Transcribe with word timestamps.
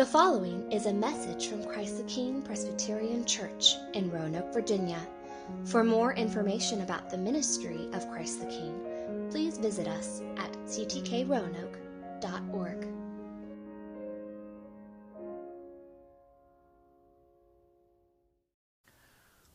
The 0.00 0.06
following 0.06 0.72
is 0.72 0.86
a 0.86 0.94
message 0.94 1.48
from 1.48 1.62
Christ 1.62 1.98
the 1.98 2.04
King 2.04 2.40
Presbyterian 2.40 3.26
Church 3.26 3.76
in 3.92 4.10
Roanoke, 4.10 4.50
Virginia. 4.50 4.98
For 5.64 5.84
more 5.84 6.14
information 6.14 6.80
about 6.80 7.10
the 7.10 7.18
ministry 7.18 7.86
of 7.92 8.10
Christ 8.10 8.40
the 8.40 8.46
King, 8.46 9.28
please 9.30 9.58
visit 9.58 9.86
us 9.86 10.22
at 10.38 10.50
ctkroanoke.org. 10.64 12.86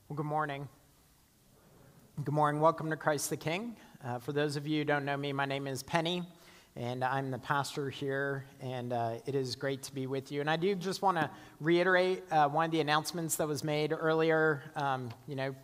Well, 0.08 0.16
good 0.16 0.26
morning. 0.28 0.70
Good 2.24 2.36
morning. 2.36 2.62
Welcome 2.62 2.92
to 2.92 2.98
Christ 2.98 3.32
the 3.32 3.38
King. 3.38 3.78
Uh, 4.06 4.20
for 4.20 4.32
those 4.32 4.58
of 4.58 4.68
you 4.68 4.82
who 4.82 4.86
don't 4.86 5.06
know 5.06 5.18
me, 5.18 5.34
my 5.34 5.46
name 5.46 5.66
is 5.66 5.82
Penny, 5.82 6.22
and 6.78 7.06
I'm 7.06 7.32
the 7.32 7.40
pastor 7.40 7.90
here, 7.90 8.46
and 8.60 8.92
uh, 8.92 9.16
it 9.26 9.34
is 9.34 9.56
great 9.56 9.82
to 9.84 9.94
be 9.94 10.08
with 10.08 10.30
you. 10.32 10.42
And 10.42 10.50
I 10.50 10.58
do 10.58 10.76
just 10.76 11.02
want 11.02 11.18
to 11.18 11.30
reiterate 11.62 12.24
uh, 12.32 12.50
one 12.50 12.66
of 12.66 12.72
the 12.72 12.82
announcements 12.82 13.38
that 13.38 13.48
was 13.48 13.64
made 13.64 13.94
earlier. 13.94 14.62
Um, 14.76 15.10
you 15.26 15.38
know, 15.38 15.56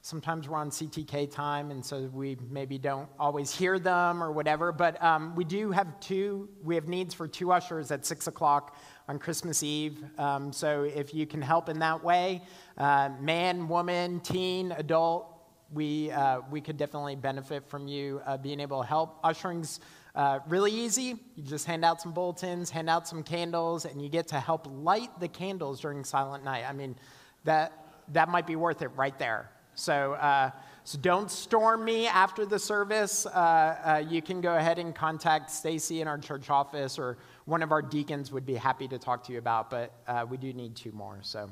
sometimes 0.00 0.48
we're 0.48 0.56
on 0.56 0.70
CTK 0.70 1.30
time, 1.30 1.70
and 1.70 1.84
so 1.84 2.08
we 2.14 2.38
maybe 2.50 2.78
don't 2.78 3.08
always 3.18 3.54
hear 3.54 3.78
them 3.78 4.22
or 4.22 4.32
whatever, 4.32 4.72
but 4.72 5.02
um, 5.02 5.34
we 5.34 5.44
do 5.44 5.70
have 5.70 6.00
two, 6.00 6.48
we 6.62 6.74
have 6.76 6.88
needs 6.88 7.12
for 7.12 7.28
two 7.28 7.52
ushers 7.52 7.90
at 7.90 8.06
6 8.06 8.26
o'clock 8.26 8.76
on 9.06 9.18
Christmas 9.18 9.62
Eve. 9.62 10.02
Um, 10.18 10.50
so 10.50 10.84
if 10.84 11.12
you 11.12 11.26
can 11.26 11.42
help 11.42 11.68
in 11.68 11.78
that 11.80 12.02
way, 12.02 12.40
uh, 12.78 13.10
man, 13.20 13.68
woman, 13.68 14.20
teen, 14.20 14.72
adult, 14.72 15.30
we, 15.70 16.10
uh, 16.10 16.40
we 16.50 16.62
could 16.62 16.78
definitely 16.78 17.16
benefit 17.16 17.68
from 17.68 17.86
you 17.86 18.22
uh, 18.24 18.38
being 18.38 18.60
able 18.60 18.80
to 18.80 18.86
help. 18.86 19.22
Ushering's 19.24 19.80
uh, 20.14 20.38
really 20.46 20.70
easy. 20.70 21.16
You 21.34 21.42
just 21.42 21.66
hand 21.66 21.84
out 21.84 22.00
some 22.00 22.12
bulletins, 22.12 22.70
hand 22.70 22.88
out 22.88 23.08
some 23.08 23.22
candles, 23.22 23.84
and 23.84 24.00
you 24.00 24.08
get 24.08 24.28
to 24.28 24.40
help 24.40 24.66
light 24.70 25.10
the 25.18 25.28
candles 25.28 25.80
during 25.80 26.04
Silent 26.04 26.44
Night. 26.44 26.64
I 26.68 26.72
mean, 26.72 26.96
that, 27.44 27.72
that 28.12 28.28
might 28.28 28.46
be 28.46 28.56
worth 28.56 28.82
it 28.82 28.90
right 28.96 29.18
there. 29.18 29.50
So, 29.74 30.12
uh, 30.12 30.50
so 30.84 30.98
don't 30.98 31.30
storm 31.30 31.84
me 31.84 32.06
after 32.06 32.46
the 32.46 32.58
service. 32.60 33.26
Uh, 33.26 33.30
uh, 33.30 34.04
you 34.08 34.22
can 34.22 34.40
go 34.40 34.54
ahead 34.54 34.78
and 34.78 34.94
contact 34.94 35.50
Stacy 35.50 36.00
in 36.00 36.06
our 36.06 36.18
church 36.18 36.48
office, 36.48 36.96
or 36.96 37.18
one 37.46 37.62
of 37.62 37.72
our 37.72 37.82
deacons 37.82 38.30
would 38.30 38.46
be 38.46 38.54
happy 38.54 38.86
to 38.86 38.98
talk 38.98 39.24
to 39.24 39.32
you 39.32 39.38
about. 39.38 39.68
But 39.68 39.92
we 40.28 40.36
do 40.36 40.52
need 40.52 40.76
two 40.76 40.92
more. 40.92 41.18
So, 41.22 41.50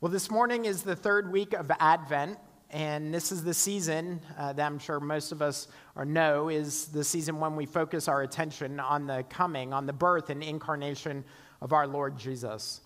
well, 0.00 0.10
this 0.10 0.30
morning 0.30 0.64
is 0.64 0.82
the 0.82 0.96
third 0.96 1.30
week 1.30 1.52
of 1.52 1.70
Advent. 1.78 2.38
And 2.74 3.14
this 3.14 3.30
is 3.30 3.44
the 3.44 3.54
season 3.54 4.20
uh, 4.36 4.52
that 4.52 4.66
I'm 4.66 4.80
sure 4.80 4.98
most 4.98 5.30
of 5.30 5.40
us 5.40 5.68
or 5.94 6.04
know 6.04 6.48
is 6.48 6.86
the 6.86 7.04
season 7.04 7.38
when 7.38 7.54
we 7.54 7.66
focus 7.66 8.08
our 8.08 8.22
attention 8.22 8.80
on 8.80 9.06
the 9.06 9.24
coming, 9.30 9.72
on 9.72 9.86
the 9.86 9.92
birth 9.92 10.28
and 10.28 10.42
incarnation 10.42 11.24
of 11.62 11.72
our 11.72 11.86
Lord 11.86 12.18
Jesus. 12.18 12.80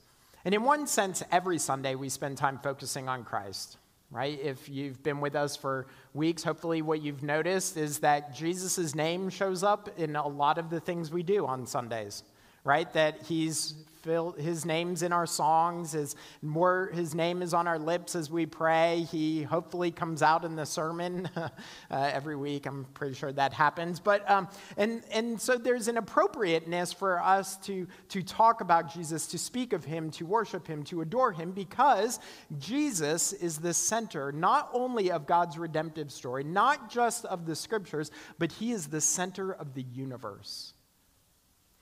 And 0.45 0.55
in 0.55 0.63
one 0.63 0.87
sense, 0.87 1.23
every 1.33 1.59
Sunday 1.59 1.95
we 1.95 2.11
spend 2.11 2.37
time 2.37 2.59
focusing 2.63 3.09
on 3.09 3.25
Christ, 3.25 3.79
right? 4.11 4.39
If 4.39 4.69
you've 4.69 5.03
been 5.03 5.23
with 5.23 5.35
us 5.35 5.57
for 5.57 5.87
weeks, 6.13 6.43
hopefully 6.43 6.83
what 6.83 7.01
you've 7.01 7.23
noticed 7.23 7.79
is 7.79 8.01
that 8.01 8.35
Jesus' 8.35 8.95
name 8.95 9.31
shows 9.31 9.63
up 9.63 9.89
in 9.99 10.17
a 10.17 10.29
lot 10.29 10.59
of 10.59 10.69
the 10.69 10.81
things 10.81 11.11
we 11.11 11.23
do 11.23 11.47
on 11.47 11.65
Sundays, 11.65 12.25
right? 12.65 12.93
That 12.93 13.23
he's 13.23 13.75
his 14.05 14.65
name's 14.65 15.03
in 15.03 15.13
our 15.13 15.27
songs, 15.27 15.93
his, 15.93 16.17
more, 16.43 16.91
his 16.95 17.15
name 17.15 17.43
is 17.43 17.53
on 17.53 17.67
our 17.67 17.79
lips 17.79 18.15
as 18.15 18.31
we 18.31 18.47
pray. 18.47 19.07
He 19.11 19.43
hopefully 19.43 19.91
comes 19.91 20.23
out 20.23 20.45
in 20.45 20.57
the 20.57 20.65
sermon 20.65 21.29
uh, 21.37 21.49
every 21.91 22.37
week. 22.37 22.67
I'm 22.67 22.87
pretty 22.95 23.15
sure 23.15 23.33
that 23.33 23.53
happens. 23.53 24.01
But, 24.01 24.29
um, 24.31 24.49
and, 24.77 25.03
and 25.13 25.41
so 25.41 25.57
there's 25.57 25.89
an 25.89 25.97
appropriateness 25.97 26.93
for 26.93 27.21
us 27.21 27.57
to, 27.59 27.87
to 28.11 28.23
talk 28.23 28.61
about 28.61 28.93
Jesus, 28.93 29.27
to 29.29 29.39
speak 29.39 29.73
of 29.73 29.85
him, 29.85 30.11
to 30.13 30.27
worship 30.27 30.67
him, 30.67 30.83
to 30.85 31.03
adore 31.03 31.33
him, 31.33 31.53
because 31.53 32.21
Jesus 32.59 33.33
is 33.33 33.59
the 33.59 33.75
center 33.75 34.33
not 34.33 34.71
only 34.73 35.11
of 35.11 35.27
God's 35.27 35.59
redemptive 35.59 36.11
story, 36.13 36.45
not 36.45 36.91
just 36.91 37.25
of 37.27 37.47
the 37.47 37.57
scriptures, 37.57 38.11
but 38.39 38.53
he 38.53 38.73
is 38.73 38.87
the 38.87 39.01
center 39.01 39.53
of 39.53 39.75
the 39.75 39.83
universe. 39.83 40.73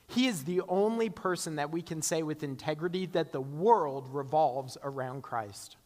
He 0.08 0.26
is 0.26 0.44
the 0.44 0.62
only 0.68 1.10
person 1.10 1.56
that 1.56 1.72
we 1.72 1.82
can 1.82 2.00
say 2.00 2.22
with 2.22 2.42
integrity 2.42 3.06
that 3.06 3.32
the 3.32 3.40
world 3.40 4.08
revolves 4.12 4.78
around 4.82 5.22
Christ. 5.22 5.76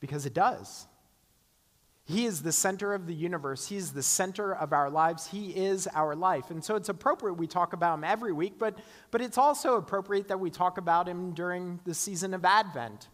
Because 0.00 0.24
it 0.24 0.32
does. 0.32 0.86
He 2.06 2.24
is 2.24 2.42
the 2.42 2.50
center 2.50 2.94
of 2.94 3.06
the 3.06 3.14
universe. 3.14 3.68
He 3.68 3.76
is 3.76 3.92
the 3.92 4.02
center 4.02 4.54
of 4.54 4.72
our 4.72 4.90
lives. 4.90 5.28
He 5.28 5.50
is 5.50 5.86
our 5.94 6.16
life. 6.16 6.50
And 6.50 6.64
so 6.64 6.74
it's 6.74 6.88
appropriate 6.88 7.34
we 7.34 7.46
talk 7.46 7.72
about 7.72 7.94
him 7.94 8.04
every 8.04 8.32
week, 8.32 8.54
but, 8.58 8.78
but 9.10 9.20
it's 9.20 9.38
also 9.38 9.76
appropriate 9.76 10.28
that 10.28 10.40
we 10.40 10.50
talk 10.50 10.78
about 10.78 11.06
him 11.06 11.32
during 11.34 11.78
the 11.84 11.94
season 11.94 12.34
of 12.34 12.44
Advent. 12.44 13.08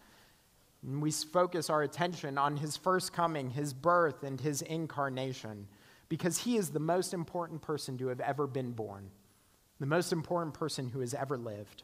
And 0.82 1.02
we 1.02 1.10
focus 1.10 1.68
our 1.68 1.82
attention 1.82 2.38
on 2.38 2.56
his 2.56 2.76
first 2.76 3.12
coming, 3.12 3.50
his 3.50 3.74
birth, 3.74 4.22
and 4.22 4.40
his 4.40 4.62
incarnation, 4.62 5.66
because 6.08 6.38
he 6.38 6.56
is 6.56 6.70
the 6.70 6.80
most 6.80 7.12
important 7.12 7.60
person 7.60 7.98
to 7.98 8.06
have 8.06 8.20
ever 8.20 8.46
been 8.46 8.70
born 8.70 9.10
the 9.80 9.86
most 9.86 10.12
important 10.12 10.54
person 10.54 10.88
who 10.88 11.00
has 11.00 11.14
ever 11.14 11.36
lived. 11.36 11.82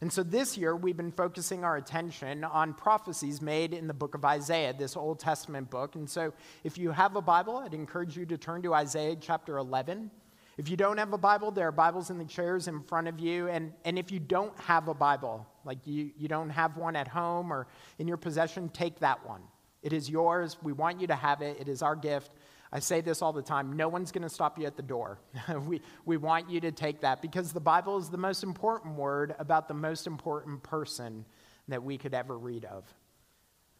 And 0.00 0.12
so 0.12 0.22
this 0.22 0.58
year, 0.58 0.76
we've 0.76 0.96
been 0.96 1.12
focusing 1.12 1.64
our 1.64 1.76
attention 1.76 2.44
on 2.44 2.74
prophecies 2.74 3.40
made 3.40 3.72
in 3.72 3.86
the 3.86 3.94
book 3.94 4.14
of 4.14 4.24
Isaiah, 4.24 4.74
this 4.74 4.96
Old 4.96 5.18
Testament 5.18 5.70
book. 5.70 5.94
And 5.94 6.10
so 6.10 6.34
if 6.62 6.76
you 6.76 6.90
have 6.90 7.16
a 7.16 7.22
Bible, 7.22 7.56
I'd 7.56 7.74
encourage 7.74 8.16
you 8.16 8.26
to 8.26 8.36
turn 8.36 8.60
to 8.62 8.74
Isaiah 8.74 9.16
chapter 9.18 9.56
11. 9.56 10.10
If 10.58 10.68
you 10.68 10.76
don't 10.76 10.98
have 10.98 11.12
a 11.12 11.18
Bible, 11.18 11.50
there 11.50 11.66
are 11.68 11.72
Bibles 11.72 12.10
in 12.10 12.18
the 12.18 12.24
chairs 12.24 12.68
in 12.68 12.82
front 12.82 13.08
of 13.08 13.18
you. 13.18 13.48
And, 13.48 13.72
and 13.84 13.98
if 13.98 14.12
you 14.12 14.20
don't 14.20 14.56
have 14.60 14.88
a 14.88 14.94
Bible, 14.94 15.46
like 15.64 15.78
you, 15.86 16.10
you 16.16 16.28
don't 16.28 16.50
have 16.50 16.76
one 16.76 16.96
at 16.96 17.08
home 17.08 17.52
or 17.52 17.66
in 17.98 18.06
your 18.06 18.16
possession, 18.16 18.68
take 18.68 18.98
that 19.00 19.26
one. 19.26 19.40
It 19.82 19.92
is 19.92 20.08
yours. 20.08 20.56
We 20.62 20.72
want 20.72 21.00
you 21.00 21.06
to 21.08 21.14
have 21.14 21.42
it. 21.42 21.58
It 21.60 21.68
is 21.68 21.82
our 21.82 21.96
gift. 21.96 22.32
I 22.74 22.80
say 22.80 23.00
this 23.00 23.22
all 23.22 23.32
the 23.32 23.40
time 23.40 23.76
no 23.76 23.88
one's 23.88 24.10
going 24.10 24.22
to 24.22 24.28
stop 24.28 24.58
you 24.58 24.66
at 24.66 24.76
the 24.76 24.82
door. 24.82 25.18
we, 25.66 25.80
we 26.04 26.16
want 26.16 26.50
you 26.50 26.60
to 26.60 26.72
take 26.72 27.00
that 27.02 27.22
because 27.22 27.52
the 27.52 27.60
Bible 27.60 27.96
is 27.98 28.10
the 28.10 28.18
most 28.18 28.42
important 28.42 28.96
word 28.96 29.34
about 29.38 29.68
the 29.68 29.74
most 29.74 30.08
important 30.08 30.62
person 30.64 31.24
that 31.68 31.82
we 31.82 31.96
could 31.96 32.12
ever 32.12 32.36
read 32.36 32.64
of. 32.64 32.84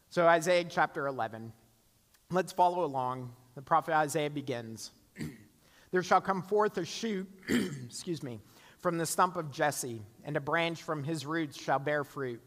So, 0.09 0.25
Isaiah 0.25 0.63
chapter 0.63 1.07
11. 1.07 1.51
Let's 2.31 2.53
follow 2.53 2.85
along. 2.85 3.33
The 3.55 3.61
prophet 3.61 3.93
Isaiah 3.93 4.29
begins 4.29 4.91
There 5.91 6.03
shall 6.03 6.21
come 6.21 6.41
forth 6.41 6.77
a 6.77 6.83
shoot, 6.83 7.25
excuse 7.85 8.21
me, 8.21 8.41
from 8.79 8.97
the 8.97 9.05
stump 9.05 9.37
of 9.37 9.49
Jesse, 9.49 10.01
and 10.25 10.35
a 10.35 10.41
branch 10.41 10.83
from 10.83 11.03
his 11.05 11.25
roots 11.25 11.57
shall 11.57 11.79
bear 11.79 12.03
fruit. 12.03 12.41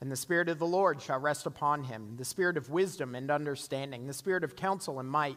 And 0.00 0.10
the 0.10 0.16
Spirit 0.16 0.48
of 0.48 0.58
the 0.58 0.66
Lord 0.66 1.02
shall 1.02 1.18
rest 1.18 1.46
upon 1.46 1.84
him 1.84 2.16
the 2.16 2.24
Spirit 2.24 2.56
of 2.56 2.70
wisdom 2.70 3.14
and 3.14 3.30
understanding, 3.30 4.06
the 4.06 4.12
Spirit 4.12 4.44
of 4.44 4.56
counsel 4.56 5.00
and 5.00 5.10
might 5.10 5.36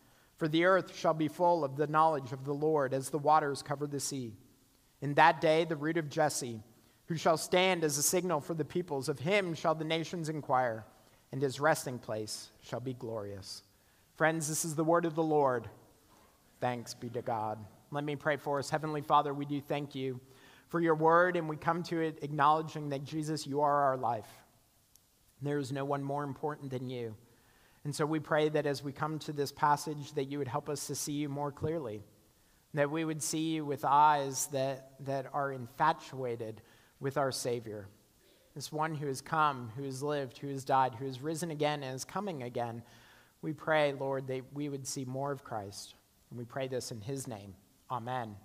for 0.41 0.47
the 0.47 0.65
earth 0.65 0.97
shall 0.97 1.13
be 1.13 1.27
full 1.27 1.63
of 1.63 1.75
the 1.75 1.85
knowledge 1.85 2.31
of 2.31 2.45
the 2.45 2.53
Lord 2.53 2.95
as 2.95 3.11
the 3.11 3.19
waters 3.19 3.61
cover 3.61 3.85
the 3.85 3.99
sea. 3.99 4.33
In 4.99 5.13
that 5.13 5.39
day, 5.39 5.65
the 5.65 5.75
root 5.75 5.97
of 5.97 6.09
Jesse, 6.09 6.63
who 7.05 7.15
shall 7.15 7.37
stand 7.37 7.83
as 7.83 7.99
a 7.99 8.01
signal 8.01 8.41
for 8.41 8.55
the 8.55 8.65
peoples, 8.65 9.07
of 9.07 9.19
him 9.19 9.53
shall 9.53 9.75
the 9.75 9.85
nations 9.85 10.29
inquire, 10.29 10.83
and 11.31 11.43
his 11.43 11.59
resting 11.59 11.99
place 11.99 12.49
shall 12.63 12.79
be 12.79 12.95
glorious. 12.95 13.61
Friends, 14.15 14.47
this 14.47 14.65
is 14.65 14.73
the 14.73 14.83
word 14.83 15.05
of 15.05 15.13
the 15.13 15.21
Lord. 15.21 15.69
Thanks 16.59 16.95
be 16.95 17.09
to 17.09 17.21
God. 17.21 17.59
Let 17.91 18.03
me 18.03 18.15
pray 18.15 18.37
for 18.37 18.57
us. 18.57 18.71
Heavenly 18.71 19.01
Father, 19.01 19.35
we 19.35 19.45
do 19.45 19.61
thank 19.61 19.93
you 19.93 20.19
for 20.69 20.81
your 20.81 20.95
word, 20.95 21.37
and 21.37 21.47
we 21.47 21.55
come 21.55 21.83
to 21.83 22.01
it 22.01 22.17
acknowledging 22.23 22.89
that 22.89 23.03
Jesus, 23.03 23.45
you 23.45 23.61
are 23.61 23.83
our 23.83 23.97
life. 23.97 24.29
There 25.39 25.59
is 25.59 25.71
no 25.71 25.85
one 25.85 26.01
more 26.01 26.23
important 26.23 26.71
than 26.71 26.89
you. 26.89 27.13
And 27.83 27.95
so 27.95 28.05
we 28.05 28.19
pray 28.19 28.49
that 28.49 28.65
as 28.65 28.83
we 28.83 28.91
come 28.91 29.17
to 29.19 29.31
this 29.31 29.51
passage, 29.51 30.13
that 30.13 30.25
you 30.25 30.37
would 30.37 30.47
help 30.47 30.69
us 30.69 30.87
to 30.87 30.95
see 30.95 31.13
you 31.13 31.29
more 31.29 31.51
clearly, 31.51 32.03
that 32.73 32.91
we 32.91 33.03
would 33.03 33.23
see 33.23 33.53
you 33.53 33.65
with 33.65 33.83
eyes 33.83 34.47
that, 34.47 34.91
that 35.05 35.25
are 35.33 35.51
infatuated 35.51 36.61
with 36.99 37.17
our 37.17 37.31
Savior. 37.31 37.87
This 38.53 38.71
one 38.71 38.93
who 38.93 39.07
has 39.07 39.21
come, 39.21 39.71
who 39.75 39.83
has 39.83 40.03
lived, 40.03 40.37
who 40.37 40.49
has 40.49 40.63
died, 40.63 40.93
who 40.95 41.05
has 41.05 41.21
risen 41.21 41.51
again 41.51 41.83
and 41.83 41.95
is 41.95 42.05
coming 42.05 42.43
again. 42.43 42.83
We 43.41 43.53
pray, 43.53 43.93
Lord, 43.93 44.27
that 44.27 44.41
we 44.53 44.69
would 44.69 44.85
see 44.85 45.05
more 45.05 45.31
of 45.31 45.43
Christ. 45.43 45.95
And 46.29 46.37
we 46.37 46.45
pray 46.45 46.67
this 46.67 46.91
in 46.91 47.01
his 47.01 47.27
name. 47.27 47.55
Amen. 47.89 48.35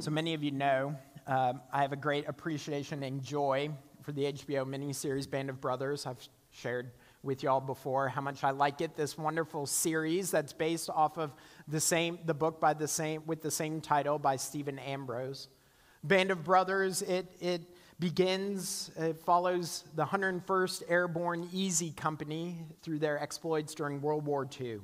So 0.00 0.10
many 0.10 0.34
of 0.34 0.42
you 0.42 0.50
know 0.50 0.96
um, 1.26 1.60
I 1.72 1.82
have 1.82 1.92
a 1.92 1.96
great 1.96 2.28
appreciation 2.28 3.02
and 3.04 3.22
joy 3.22 3.70
for 4.02 4.12
the 4.12 4.32
HBO 4.32 4.66
miniseries 4.66 5.30
Band 5.30 5.48
of 5.48 5.60
Brothers. 5.60 6.06
I've 6.06 6.18
shared 6.50 6.90
with 7.22 7.42
y'all 7.42 7.60
before 7.60 8.08
how 8.08 8.20
much 8.20 8.44
I 8.44 8.50
like 8.50 8.80
it. 8.80 8.96
This 8.96 9.16
wonderful 9.16 9.66
series 9.66 10.30
that's 10.30 10.52
based 10.52 10.90
off 10.90 11.18
of 11.18 11.32
the 11.68 11.80
same 11.80 12.18
the 12.26 12.34
book 12.34 12.60
by 12.60 12.74
the 12.74 12.88
same 12.88 13.22
with 13.26 13.42
the 13.42 13.50
same 13.50 13.80
title 13.80 14.18
by 14.18 14.36
Stephen 14.36 14.78
Ambrose. 14.78 15.48
Band 16.04 16.30
of 16.30 16.44
Brothers. 16.44 17.02
It 17.02 17.32
it 17.40 17.62
begins. 18.00 18.90
It 18.96 19.20
follows 19.24 19.84
the 19.94 20.04
101st 20.04 20.82
Airborne 20.88 21.48
Easy 21.52 21.92
Company 21.92 22.58
through 22.82 22.98
their 22.98 23.22
exploits 23.22 23.74
during 23.74 24.00
World 24.00 24.26
War 24.26 24.48
II. 24.60 24.80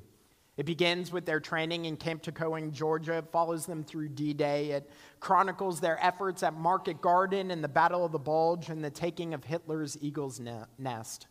It 0.59 0.67
begins 0.67 1.13
with 1.13 1.25
their 1.25 1.39
training 1.39 1.85
in 1.85 1.97
Camp 1.97 2.21
Toccoa, 2.21 2.73
Georgia. 2.73 3.19
It 3.19 3.31
follows 3.31 3.65
them 3.65 3.85
through 3.85 4.09
D 4.09 4.35
Day. 4.35 4.73
It 4.73 4.91
chronicles 5.21 5.81
their 5.81 6.05
efforts 6.05 6.43
at 6.43 6.53
Market 6.53 7.01
Garden 7.01 7.53
and 7.53 7.63
the 7.63 7.69
Battle 7.69 8.05
of 8.05 8.11
the 8.11 8.19
Bulge 8.19 8.69
and 8.69 8.85
the 8.85 8.91
taking 8.91 9.35
of 9.35 9.45
Hitler's 9.45 9.97
Eagle's 10.01 10.41
Nest. 10.77 11.29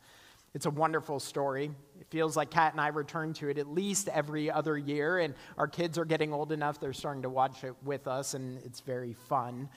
It's 0.54 0.66
a 0.66 0.72
wonderful 0.72 1.20
story. 1.20 1.70
It 2.00 2.08
feels 2.10 2.38
like 2.38 2.50
Kat 2.50 2.72
and 2.72 2.80
I 2.80 2.88
return 2.88 3.34
to 3.34 3.50
it 3.50 3.58
at 3.58 3.68
least 3.68 4.08
every 4.08 4.50
other 4.50 4.78
year, 4.78 5.20
and 5.20 5.36
our 5.58 5.68
kids 5.68 5.98
are 5.98 6.06
getting 6.06 6.32
old 6.32 6.54
enough, 6.54 6.80
they're 6.80 6.94
starting 6.94 7.24
to 7.24 7.30
watch 7.30 7.66
it 7.66 7.76
with 7.84 8.08
us, 8.08 8.34
and 8.34 8.60
it's 8.64 8.80
very 8.80 9.14
fun. 9.14 9.68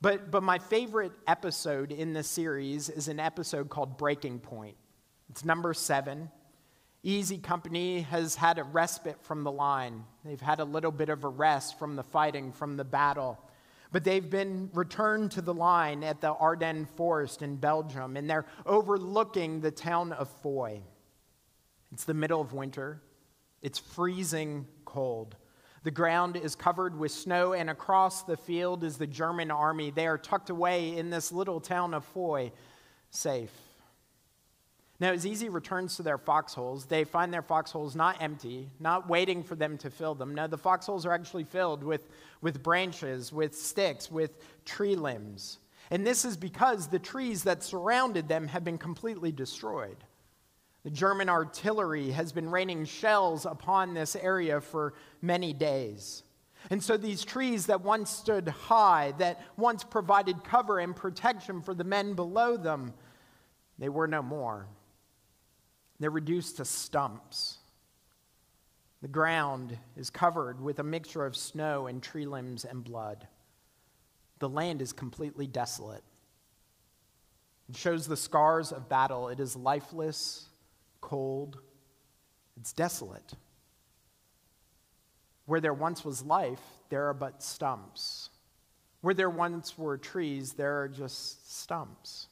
But, 0.00 0.32
but 0.32 0.42
my 0.42 0.58
favorite 0.58 1.12
episode 1.28 1.92
in 1.92 2.14
this 2.14 2.28
series 2.28 2.88
is 2.88 3.06
an 3.06 3.20
episode 3.20 3.70
called 3.70 3.96
Breaking 3.96 4.40
Point. 4.40 4.76
It's 5.30 5.44
number 5.44 5.72
seven. 5.72 6.30
Easy 7.02 7.38
Company 7.38 8.00
has 8.00 8.34
had 8.34 8.58
a 8.58 8.64
respite 8.64 9.22
from 9.22 9.44
the 9.44 9.52
line. 9.52 10.04
They've 10.24 10.40
had 10.40 10.58
a 10.58 10.64
little 10.64 10.90
bit 10.90 11.08
of 11.08 11.24
a 11.24 11.28
rest 11.28 11.78
from 11.78 11.94
the 11.94 12.02
fighting, 12.02 12.52
from 12.52 12.76
the 12.76 12.84
battle. 12.84 13.38
But 13.92 14.04
they've 14.04 14.28
been 14.28 14.68
returned 14.74 15.30
to 15.32 15.42
the 15.42 15.54
line 15.54 16.02
at 16.02 16.20
the 16.20 16.32
Ardennes 16.32 16.88
Forest 16.96 17.42
in 17.42 17.56
Belgium, 17.56 18.16
and 18.16 18.28
they're 18.28 18.46
overlooking 18.66 19.60
the 19.60 19.70
town 19.70 20.12
of 20.12 20.28
Foy. 20.42 20.82
It's 21.92 22.04
the 22.04 22.14
middle 22.14 22.40
of 22.40 22.52
winter. 22.52 23.00
It's 23.62 23.78
freezing 23.78 24.66
cold. 24.84 25.36
The 25.84 25.90
ground 25.92 26.36
is 26.36 26.56
covered 26.56 26.98
with 26.98 27.12
snow, 27.12 27.52
and 27.52 27.70
across 27.70 28.24
the 28.24 28.36
field 28.36 28.82
is 28.82 28.98
the 28.98 29.06
German 29.06 29.50
army. 29.50 29.90
They 29.90 30.08
are 30.08 30.18
tucked 30.18 30.50
away 30.50 30.96
in 30.96 31.10
this 31.10 31.30
little 31.30 31.60
town 31.60 31.94
of 31.94 32.04
Foy, 32.04 32.52
safe. 33.10 33.52
Now, 35.00 35.12
as 35.12 35.24
Easy 35.24 35.48
returns 35.48 35.96
to 35.96 36.02
their 36.02 36.18
foxholes, 36.18 36.86
they 36.86 37.04
find 37.04 37.32
their 37.32 37.42
foxholes 37.42 37.94
not 37.94 38.20
empty, 38.20 38.68
not 38.80 39.08
waiting 39.08 39.44
for 39.44 39.54
them 39.54 39.78
to 39.78 39.90
fill 39.90 40.16
them. 40.16 40.34
No, 40.34 40.48
the 40.48 40.58
foxholes 40.58 41.06
are 41.06 41.12
actually 41.12 41.44
filled 41.44 41.84
with, 41.84 42.08
with 42.40 42.64
branches, 42.64 43.32
with 43.32 43.54
sticks, 43.56 44.10
with 44.10 44.32
tree 44.64 44.96
limbs. 44.96 45.58
And 45.92 46.04
this 46.04 46.24
is 46.24 46.36
because 46.36 46.88
the 46.88 46.98
trees 46.98 47.44
that 47.44 47.62
surrounded 47.62 48.28
them 48.28 48.48
have 48.48 48.64
been 48.64 48.76
completely 48.76 49.30
destroyed. 49.30 49.96
The 50.82 50.90
German 50.90 51.28
artillery 51.28 52.10
has 52.10 52.32
been 52.32 52.50
raining 52.50 52.84
shells 52.84 53.46
upon 53.46 53.94
this 53.94 54.16
area 54.16 54.60
for 54.60 54.94
many 55.22 55.52
days. 55.52 56.24
And 56.70 56.82
so 56.82 56.96
these 56.96 57.24
trees 57.24 57.66
that 57.66 57.82
once 57.82 58.10
stood 58.10 58.48
high, 58.48 59.14
that 59.18 59.40
once 59.56 59.84
provided 59.84 60.42
cover 60.42 60.80
and 60.80 60.94
protection 60.94 61.62
for 61.62 61.72
the 61.72 61.84
men 61.84 62.14
below 62.14 62.56
them, 62.56 62.94
they 63.78 63.88
were 63.88 64.08
no 64.08 64.22
more. 64.22 64.66
They're 66.00 66.10
reduced 66.10 66.58
to 66.58 66.64
stumps. 66.64 67.58
The 69.02 69.08
ground 69.08 69.78
is 69.96 70.10
covered 70.10 70.60
with 70.60 70.78
a 70.78 70.84
mixture 70.84 71.24
of 71.24 71.36
snow 71.36 71.86
and 71.86 72.02
tree 72.02 72.26
limbs 72.26 72.64
and 72.64 72.82
blood. 72.82 73.26
The 74.38 74.48
land 74.48 74.82
is 74.82 74.92
completely 74.92 75.46
desolate. 75.46 76.04
It 77.68 77.76
shows 77.76 78.06
the 78.06 78.16
scars 78.16 78.72
of 78.72 78.88
battle. 78.88 79.28
It 79.28 79.40
is 79.40 79.54
lifeless, 79.54 80.48
cold, 81.00 81.58
it's 82.56 82.72
desolate. 82.72 83.34
Where 85.46 85.60
there 85.60 85.74
once 85.74 86.04
was 86.04 86.22
life, 86.22 86.60
there 86.88 87.08
are 87.08 87.14
but 87.14 87.42
stumps. 87.42 88.30
Where 89.00 89.14
there 89.14 89.30
once 89.30 89.78
were 89.78 89.96
trees, 89.96 90.54
there 90.54 90.80
are 90.80 90.88
just 90.88 91.60
stumps. 91.60 92.27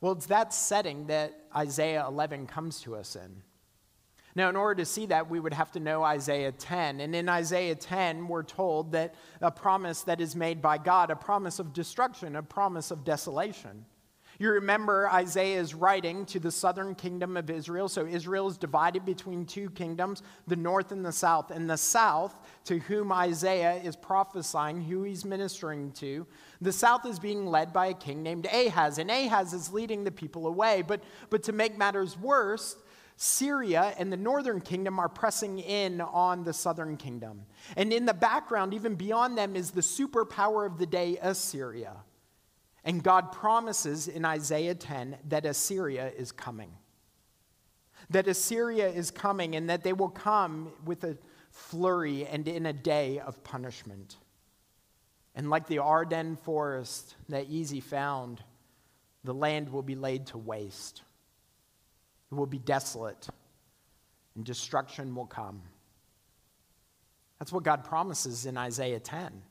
Well, 0.00 0.12
it's 0.12 0.26
that 0.26 0.54
setting 0.54 1.06
that 1.06 1.40
Isaiah 1.54 2.04
11 2.06 2.46
comes 2.46 2.80
to 2.82 2.94
us 2.94 3.16
in. 3.16 3.42
Now, 4.34 4.48
in 4.48 4.56
order 4.56 4.76
to 4.76 4.84
see 4.84 5.06
that, 5.06 5.28
we 5.28 5.40
would 5.40 5.54
have 5.54 5.72
to 5.72 5.80
know 5.80 6.04
Isaiah 6.04 6.52
10. 6.52 7.00
And 7.00 7.14
in 7.16 7.28
Isaiah 7.28 7.74
10, 7.74 8.28
we're 8.28 8.44
told 8.44 8.92
that 8.92 9.14
a 9.40 9.50
promise 9.50 10.02
that 10.02 10.20
is 10.20 10.36
made 10.36 10.62
by 10.62 10.78
God, 10.78 11.10
a 11.10 11.16
promise 11.16 11.58
of 11.58 11.72
destruction, 11.72 12.36
a 12.36 12.42
promise 12.42 12.92
of 12.92 13.02
desolation. 13.02 13.84
You 14.40 14.52
remember 14.52 15.10
Isaiah 15.10 15.60
is 15.60 15.74
writing 15.74 16.24
to 16.26 16.38
the 16.38 16.52
southern 16.52 16.94
kingdom 16.94 17.36
of 17.36 17.50
Israel. 17.50 17.88
So 17.88 18.06
Israel 18.06 18.46
is 18.46 18.56
divided 18.56 19.04
between 19.04 19.44
two 19.44 19.68
kingdoms, 19.70 20.22
the 20.46 20.54
north 20.54 20.92
and 20.92 21.04
the 21.04 21.12
south. 21.12 21.50
And 21.50 21.68
the 21.68 21.76
south, 21.76 22.36
to 22.66 22.78
whom 22.78 23.10
Isaiah 23.10 23.74
is 23.82 23.96
prophesying, 23.96 24.80
who 24.82 25.02
he's 25.02 25.24
ministering 25.24 25.90
to, 25.92 26.24
the 26.60 26.72
south 26.72 27.04
is 27.04 27.18
being 27.18 27.46
led 27.46 27.72
by 27.72 27.86
a 27.86 27.94
king 27.94 28.22
named 28.22 28.46
Ahaz. 28.46 28.98
And 28.98 29.10
Ahaz 29.10 29.52
is 29.52 29.72
leading 29.72 30.04
the 30.04 30.12
people 30.12 30.46
away. 30.46 30.82
But, 30.86 31.02
but 31.30 31.42
to 31.44 31.52
make 31.52 31.76
matters 31.76 32.16
worse, 32.16 32.76
Syria 33.16 33.92
and 33.98 34.12
the 34.12 34.16
northern 34.16 34.60
kingdom 34.60 35.00
are 35.00 35.08
pressing 35.08 35.58
in 35.58 36.00
on 36.00 36.44
the 36.44 36.52
southern 36.52 36.96
kingdom. 36.96 37.42
And 37.76 37.92
in 37.92 38.06
the 38.06 38.14
background, 38.14 38.72
even 38.72 38.94
beyond 38.94 39.36
them, 39.36 39.56
is 39.56 39.72
the 39.72 39.80
superpower 39.80 40.64
of 40.64 40.78
the 40.78 40.86
day, 40.86 41.18
Assyria. 41.20 41.96
And 42.88 43.02
God 43.02 43.32
promises 43.32 44.08
in 44.08 44.24
Isaiah 44.24 44.74
10 44.74 45.18
that 45.28 45.44
Assyria 45.44 46.10
is 46.16 46.32
coming. 46.32 46.70
That 48.08 48.26
Assyria 48.26 48.88
is 48.88 49.10
coming 49.10 49.54
and 49.56 49.68
that 49.68 49.84
they 49.84 49.92
will 49.92 50.08
come 50.08 50.72
with 50.86 51.04
a 51.04 51.18
flurry 51.50 52.26
and 52.26 52.48
in 52.48 52.64
a 52.64 52.72
day 52.72 53.18
of 53.18 53.44
punishment. 53.44 54.16
And 55.34 55.50
like 55.50 55.66
the 55.66 55.80
Ardennes 55.80 56.38
forest 56.40 57.14
that 57.28 57.50
Easy 57.50 57.80
found, 57.80 58.42
the 59.22 59.34
land 59.34 59.68
will 59.68 59.82
be 59.82 59.94
laid 59.94 60.28
to 60.28 60.38
waste. 60.38 61.02
It 62.32 62.36
will 62.36 62.46
be 62.46 62.58
desolate, 62.58 63.28
and 64.34 64.46
destruction 64.46 65.14
will 65.14 65.26
come. 65.26 65.60
That's 67.38 67.52
what 67.52 67.64
God 67.64 67.84
promises 67.84 68.46
in 68.46 68.56
Isaiah 68.56 69.00
10. 69.00 69.42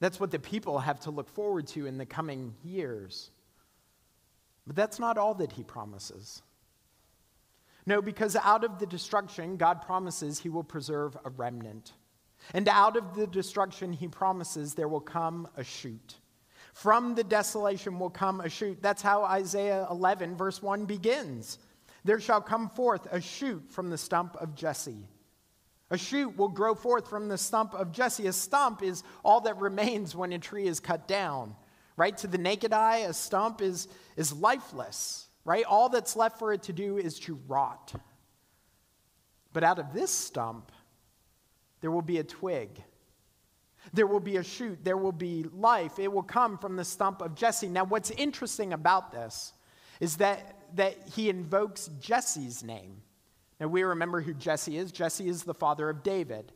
That's 0.00 0.18
what 0.18 0.30
the 0.30 0.38
people 0.38 0.78
have 0.78 1.00
to 1.00 1.10
look 1.10 1.28
forward 1.28 1.66
to 1.68 1.86
in 1.86 1.98
the 1.98 2.06
coming 2.06 2.54
years. 2.64 3.30
But 4.66 4.76
that's 4.76 4.98
not 4.98 5.18
all 5.18 5.34
that 5.34 5.52
he 5.52 5.62
promises. 5.62 6.42
No, 7.86 8.02
because 8.02 8.36
out 8.36 8.64
of 8.64 8.78
the 8.78 8.86
destruction, 8.86 9.56
God 9.56 9.82
promises 9.82 10.38
he 10.38 10.48
will 10.48 10.64
preserve 10.64 11.16
a 11.24 11.30
remnant. 11.30 11.92
And 12.54 12.68
out 12.68 12.96
of 12.96 13.14
the 13.14 13.26
destruction, 13.26 13.92
he 13.92 14.08
promises 14.08 14.74
there 14.74 14.88
will 14.88 15.00
come 15.00 15.48
a 15.56 15.64
shoot. 15.64 16.16
From 16.72 17.14
the 17.14 17.24
desolation 17.24 17.98
will 17.98 18.10
come 18.10 18.40
a 18.40 18.48
shoot. 18.48 18.80
That's 18.80 19.02
how 19.02 19.24
Isaiah 19.24 19.86
11, 19.90 20.36
verse 20.36 20.62
1 20.62 20.86
begins. 20.86 21.58
There 22.04 22.20
shall 22.20 22.40
come 22.40 22.68
forth 22.70 23.06
a 23.10 23.20
shoot 23.20 23.62
from 23.70 23.90
the 23.90 23.98
stump 23.98 24.36
of 24.36 24.54
Jesse. 24.54 25.06
A 25.90 25.98
shoot 25.98 26.36
will 26.36 26.48
grow 26.48 26.74
forth 26.74 27.08
from 27.08 27.28
the 27.28 27.38
stump 27.38 27.74
of 27.74 27.90
Jesse. 27.90 28.26
A 28.28 28.32
stump 28.32 28.82
is 28.82 29.02
all 29.24 29.40
that 29.42 29.58
remains 29.58 30.14
when 30.14 30.32
a 30.32 30.38
tree 30.38 30.66
is 30.66 30.78
cut 30.78 31.08
down, 31.08 31.56
right? 31.96 32.16
To 32.18 32.28
the 32.28 32.38
naked 32.38 32.72
eye, 32.72 32.98
a 32.98 33.12
stump 33.12 33.60
is, 33.60 33.88
is 34.16 34.32
lifeless, 34.32 35.26
right? 35.44 35.64
All 35.64 35.88
that's 35.88 36.14
left 36.14 36.38
for 36.38 36.52
it 36.52 36.62
to 36.64 36.72
do 36.72 36.96
is 36.96 37.18
to 37.20 37.40
rot. 37.48 37.92
But 39.52 39.64
out 39.64 39.80
of 39.80 39.92
this 39.92 40.12
stump, 40.12 40.70
there 41.80 41.90
will 41.90 42.02
be 42.02 42.18
a 42.18 42.24
twig. 42.24 42.70
There 43.92 44.06
will 44.06 44.20
be 44.20 44.36
a 44.36 44.44
shoot. 44.44 44.78
There 44.84 44.96
will 44.96 45.10
be 45.10 45.44
life. 45.52 45.98
It 45.98 46.12
will 46.12 46.22
come 46.22 46.56
from 46.58 46.76
the 46.76 46.84
stump 46.84 47.20
of 47.20 47.34
Jesse. 47.34 47.68
Now, 47.68 47.84
what's 47.84 48.10
interesting 48.12 48.72
about 48.72 49.10
this 49.10 49.54
is 49.98 50.18
that, 50.18 50.76
that 50.76 50.96
he 51.14 51.28
invokes 51.28 51.90
Jesse's 52.00 52.62
name. 52.62 53.02
Now, 53.60 53.68
we 53.68 53.82
remember 53.82 54.22
who 54.22 54.32
Jesse 54.32 54.78
is. 54.78 54.90
Jesse 54.90 55.28
is 55.28 55.44
the 55.44 55.54
father 55.54 55.90
of 55.90 56.02
David. 56.02 56.52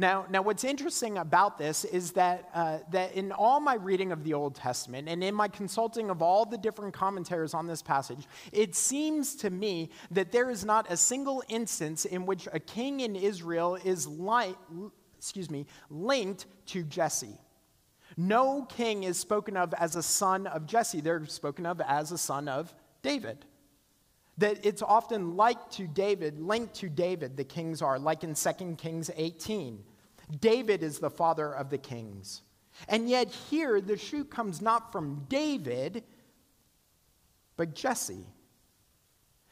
Now, 0.00 0.24
now 0.30 0.40
what's 0.40 0.64
interesting 0.64 1.18
about 1.18 1.58
this 1.58 1.84
is 1.84 2.12
that, 2.12 2.48
uh, 2.54 2.78
that 2.90 3.12
in 3.12 3.32
all 3.32 3.60
my 3.60 3.74
reading 3.74 4.12
of 4.12 4.24
the 4.24 4.32
Old 4.32 4.54
Testament 4.54 5.08
and 5.08 5.22
in 5.22 5.34
my 5.34 5.46
consulting 5.46 6.08
of 6.08 6.22
all 6.22 6.46
the 6.46 6.56
different 6.56 6.94
commentaries 6.94 7.52
on 7.52 7.66
this 7.66 7.82
passage, 7.82 8.26
it 8.50 8.74
seems 8.74 9.36
to 9.36 9.50
me 9.50 9.90
that 10.10 10.32
there 10.32 10.48
is 10.48 10.64
not 10.64 10.90
a 10.90 10.96
single 10.96 11.42
instance 11.48 12.06
in 12.06 12.24
which 12.24 12.48
a 12.52 12.58
king 12.58 13.00
in 13.00 13.14
Israel 13.14 13.76
is 13.84 14.06
li- 14.06 14.56
excuse 15.18 15.50
me, 15.50 15.66
linked 15.90 16.46
to 16.64 16.82
Jesse. 16.82 17.38
No 18.16 18.64
king 18.64 19.02
is 19.02 19.18
spoken 19.18 19.54
of 19.54 19.74
as 19.74 19.96
a 19.96 20.02
son 20.02 20.46
of 20.46 20.66
Jesse, 20.66 21.02
they're 21.02 21.26
spoken 21.26 21.66
of 21.66 21.80
as 21.82 22.10
a 22.10 22.18
son 22.18 22.48
of 22.48 22.74
David. 23.02 23.44
That 24.38 24.64
it's 24.64 24.82
often 24.82 25.36
like 25.36 25.70
to 25.72 25.86
David, 25.86 26.40
linked 26.40 26.74
to 26.76 26.88
David, 26.88 27.36
the 27.36 27.44
kings 27.44 27.82
are, 27.82 27.98
like 27.98 28.24
in 28.24 28.34
2 28.34 28.76
Kings 28.78 29.10
18. 29.14 29.84
David 30.38 30.82
is 30.82 30.98
the 30.98 31.10
father 31.10 31.52
of 31.52 31.70
the 31.70 31.78
kings. 31.78 32.42
And 32.88 33.08
yet, 33.08 33.28
here, 33.28 33.80
the 33.80 33.96
shoot 33.96 34.30
comes 34.30 34.62
not 34.62 34.92
from 34.92 35.26
David, 35.28 36.04
but 37.56 37.74
Jesse. 37.74 38.24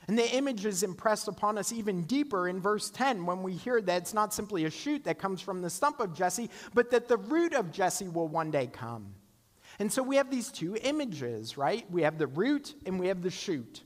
And 0.07 0.19
the 0.19 0.35
image 0.35 0.65
is 0.65 0.83
impressed 0.83 1.29
upon 1.29 1.59
us 1.59 1.71
even 1.71 2.05
deeper 2.05 2.49
in 2.49 2.61
verse 2.61 2.89
10 2.89 3.27
when 3.27 3.43
we 3.43 3.53
hear 3.53 3.83
that 3.83 4.03
it's 4.03 4.15
not 4.15 4.33
simply 4.33 4.65
a 4.65 4.71
shoot 4.71 5.05
that 5.05 5.19
comes 5.19 5.43
from 5.43 5.61
the 5.61 5.69
stump 5.69 6.01
of 6.01 6.15
Jesse, 6.15 6.49
but 6.73 6.91
that 6.91 7.09
the 7.09 7.19
root 7.19 7.53
of 7.53 7.71
Jesse 7.71 8.09
will 8.09 8.29
one 8.29 8.51
day 8.51 8.67
come. 8.67 9.15
And 9.79 9.93
so 9.93 10.03
we 10.03 10.17
have 10.17 10.31
these 10.31 10.51
two 10.51 10.77
images, 10.83 11.59
right? 11.59 11.89
We 11.91 12.03
have 12.03 12.17
the 12.17 12.27
root 12.27 12.75
and 12.87 12.99
we 12.99 13.09
have 13.09 13.23
the 13.23 13.31
shoot. 13.31 13.83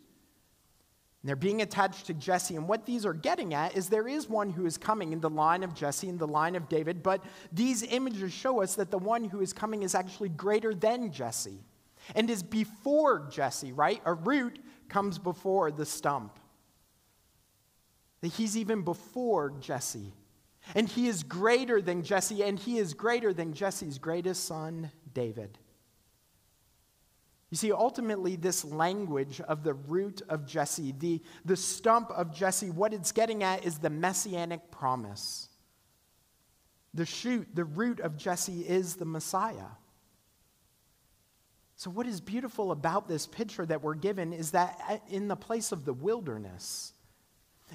And 1.22 1.28
they're 1.28 1.36
being 1.36 1.62
attached 1.62 2.06
to 2.06 2.14
Jesse. 2.14 2.56
And 2.56 2.68
what 2.68 2.84
these 2.84 3.06
are 3.06 3.14
getting 3.14 3.54
at 3.54 3.76
is 3.76 3.88
there 3.88 4.08
is 4.08 4.28
one 4.28 4.50
who 4.50 4.66
is 4.66 4.76
coming 4.76 5.12
in 5.12 5.20
the 5.20 5.30
line 5.30 5.62
of 5.62 5.72
Jesse, 5.72 6.08
in 6.08 6.18
the 6.18 6.26
line 6.26 6.56
of 6.56 6.68
David, 6.68 7.02
but 7.02 7.24
these 7.52 7.84
images 7.84 8.32
show 8.32 8.60
us 8.60 8.74
that 8.74 8.90
the 8.90 8.98
one 8.98 9.24
who 9.24 9.40
is 9.40 9.52
coming 9.52 9.82
is 9.82 9.94
actually 9.94 10.30
greater 10.30 10.74
than 10.74 11.12
Jesse 11.12 11.60
and 12.14 12.28
is 12.28 12.42
before 12.42 13.28
Jesse, 13.30 13.72
right? 13.72 14.02
A 14.04 14.14
root 14.14 14.58
comes 14.88 15.18
before 15.18 15.70
the 15.70 15.86
stump. 15.86 16.38
That 18.20 18.32
he's 18.32 18.56
even 18.56 18.82
before 18.82 19.52
Jesse. 19.60 20.12
And 20.74 20.88
he 20.88 21.08
is 21.08 21.22
greater 21.22 21.82
than 21.82 22.02
Jesse, 22.02 22.42
and 22.42 22.58
he 22.58 22.78
is 22.78 22.94
greater 22.94 23.32
than 23.32 23.52
Jesse's 23.52 23.98
greatest 23.98 24.44
son, 24.44 24.90
David. 25.12 25.58
You 27.52 27.58
see, 27.58 27.70
ultimately, 27.70 28.36
this 28.36 28.64
language 28.64 29.42
of 29.42 29.62
the 29.62 29.74
root 29.74 30.22
of 30.30 30.46
Jesse, 30.46 30.94
the, 30.98 31.20
the 31.44 31.54
stump 31.54 32.10
of 32.10 32.34
Jesse, 32.34 32.70
what 32.70 32.94
it's 32.94 33.12
getting 33.12 33.42
at 33.42 33.66
is 33.66 33.76
the 33.76 33.90
messianic 33.90 34.70
promise. 34.70 35.50
The 36.94 37.04
shoot, 37.04 37.46
the 37.54 37.66
root 37.66 38.00
of 38.00 38.16
Jesse 38.16 38.62
is 38.62 38.96
the 38.96 39.04
Messiah. 39.04 39.68
So, 41.76 41.90
what 41.90 42.06
is 42.06 42.22
beautiful 42.22 42.72
about 42.72 43.06
this 43.06 43.26
picture 43.26 43.66
that 43.66 43.82
we're 43.82 43.96
given 43.96 44.32
is 44.32 44.52
that 44.52 44.80
uh, 44.88 44.96
in 45.10 45.28
the 45.28 45.36
place 45.36 45.72
of 45.72 45.84
the 45.84 45.92
wilderness, 45.92 46.94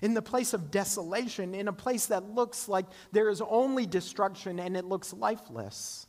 in 0.02 0.16
the 0.16 0.24
place 0.24 0.56
of 0.56 0.72
desolation, 0.72 1.54
in 1.54 1.68
a 1.68 1.74
place 1.74 2.08
that 2.08 2.34
looks 2.34 2.68
like 2.68 2.88
there 3.12 3.30
is 3.30 3.44
only 3.48 3.86
destruction 3.86 4.60
and 4.60 4.76
it 4.76 4.86
looks 4.86 5.14
lifeless, 5.14 6.08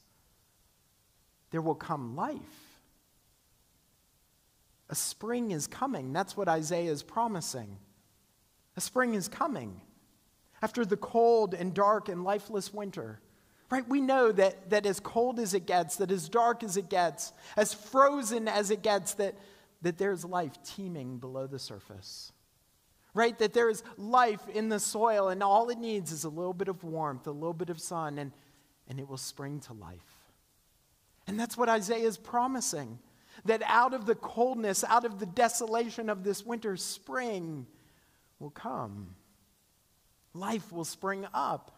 there 1.50 1.60
will 1.60 1.74
come 1.74 2.16
life. 2.16 2.67
A 4.90 4.94
spring 4.94 5.50
is 5.50 5.66
coming. 5.66 6.12
That's 6.12 6.36
what 6.36 6.48
Isaiah 6.48 6.90
is 6.90 7.02
promising. 7.02 7.76
A 8.76 8.80
spring 8.80 9.14
is 9.14 9.28
coming. 9.28 9.80
After 10.62 10.84
the 10.84 10.96
cold 10.96 11.54
and 11.54 11.74
dark 11.74 12.08
and 12.08 12.24
lifeless 12.24 12.72
winter, 12.72 13.20
right? 13.70 13.86
We 13.88 14.00
know 14.00 14.32
that, 14.32 14.70
that 14.70 14.86
as 14.86 14.98
cold 14.98 15.38
as 15.38 15.54
it 15.54 15.66
gets, 15.66 15.96
that 15.96 16.10
as 16.10 16.28
dark 16.28 16.62
as 16.62 16.76
it 16.76 16.88
gets, 16.88 17.32
as 17.56 17.74
frozen 17.74 18.48
as 18.48 18.70
it 18.70 18.82
gets, 18.82 19.14
that, 19.14 19.34
that 19.82 19.98
there's 19.98 20.24
life 20.24 20.58
teeming 20.64 21.18
below 21.18 21.46
the 21.46 21.58
surface, 21.58 22.32
right? 23.14 23.38
That 23.38 23.52
there 23.52 23.68
is 23.68 23.82
life 23.96 24.48
in 24.48 24.68
the 24.68 24.80
soil, 24.80 25.28
and 25.28 25.42
all 25.42 25.68
it 25.68 25.78
needs 25.78 26.12
is 26.12 26.24
a 26.24 26.28
little 26.28 26.54
bit 26.54 26.68
of 26.68 26.82
warmth, 26.82 27.26
a 27.26 27.32
little 27.32 27.52
bit 27.52 27.70
of 27.70 27.78
sun, 27.78 28.18
and, 28.18 28.32
and 28.88 28.98
it 28.98 29.08
will 29.08 29.18
spring 29.18 29.60
to 29.60 29.74
life. 29.74 30.32
And 31.26 31.38
that's 31.38 31.56
what 31.56 31.68
Isaiah 31.68 32.06
is 32.06 32.16
promising 32.16 32.98
that 33.44 33.62
out 33.66 33.94
of 33.94 34.06
the 34.06 34.14
coldness, 34.14 34.84
out 34.84 35.04
of 35.04 35.18
the 35.18 35.26
desolation 35.26 36.08
of 36.08 36.24
this 36.24 36.44
winter, 36.44 36.76
spring 36.76 37.66
will 38.38 38.50
come. 38.50 39.14
Life 40.34 40.72
will 40.72 40.84
spring 40.84 41.26
up. 41.34 41.72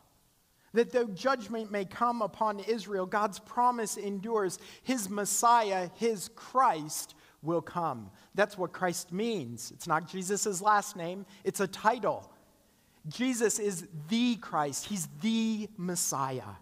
That 0.72 0.92
though 0.92 1.06
judgment 1.06 1.72
may 1.72 1.84
come 1.84 2.22
upon 2.22 2.60
Israel, 2.60 3.06
God's 3.06 3.40
promise 3.40 3.96
endures. 3.96 4.58
His 4.82 5.08
Messiah, 5.08 5.90
his 5.96 6.30
Christ, 6.36 7.14
will 7.42 7.62
come. 7.62 8.10
That's 8.34 8.56
what 8.56 8.72
Christ 8.72 9.12
means. 9.12 9.72
It's 9.74 9.86
not 9.86 10.08
Jesus' 10.08 10.60
last 10.60 10.96
name, 10.96 11.26
it's 11.44 11.60
a 11.60 11.66
title. 11.66 12.32
Jesus 13.08 13.58
is 13.58 13.86
the 14.08 14.36
Christ, 14.36 14.86
he's 14.86 15.08
the 15.22 15.68
Messiah. 15.76 16.54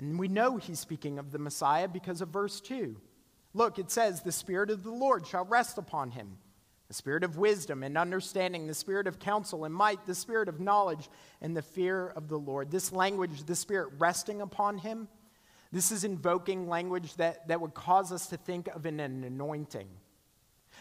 And 0.00 0.18
we 0.18 0.28
know 0.28 0.56
he's 0.56 0.80
speaking 0.80 1.18
of 1.18 1.30
the 1.30 1.38
Messiah 1.38 1.86
because 1.86 2.22
of 2.22 2.30
verse 2.30 2.60
2. 2.62 2.96
Look, 3.52 3.78
it 3.78 3.90
says, 3.90 4.22
The 4.22 4.32
Spirit 4.32 4.70
of 4.70 4.82
the 4.82 4.90
Lord 4.90 5.26
shall 5.26 5.44
rest 5.44 5.76
upon 5.76 6.12
him 6.12 6.38
the 6.88 6.94
Spirit 6.94 7.22
of 7.22 7.36
wisdom 7.36 7.84
and 7.84 7.96
understanding, 7.96 8.66
the 8.66 8.74
Spirit 8.74 9.06
of 9.06 9.20
counsel 9.20 9.64
and 9.64 9.72
might, 9.72 10.04
the 10.06 10.14
Spirit 10.14 10.48
of 10.48 10.58
knowledge 10.58 11.08
and 11.40 11.56
the 11.56 11.62
fear 11.62 12.08
of 12.08 12.26
the 12.26 12.36
Lord. 12.36 12.72
This 12.72 12.92
language, 12.92 13.44
the 13.44 13.54
Spirit 13.54 13.90
resting 13.98 14.40
upon 14.40 14.78
him, 14.78 15.06
this 15.70 15.92
is 15.92 16.02
invoking 16.02 16.68
language 16.68 17.14
that, 17.14 17.46
that 17.46 17.60
would 17.60 17.74
cause 17.74 18.10
us 18.10 18.26
to 18.28 18.36
think 18.36 18.66
of 18.66 18.86
an, 18.86 18.98
an 18.98 19.22
anointing. 19.22 19.86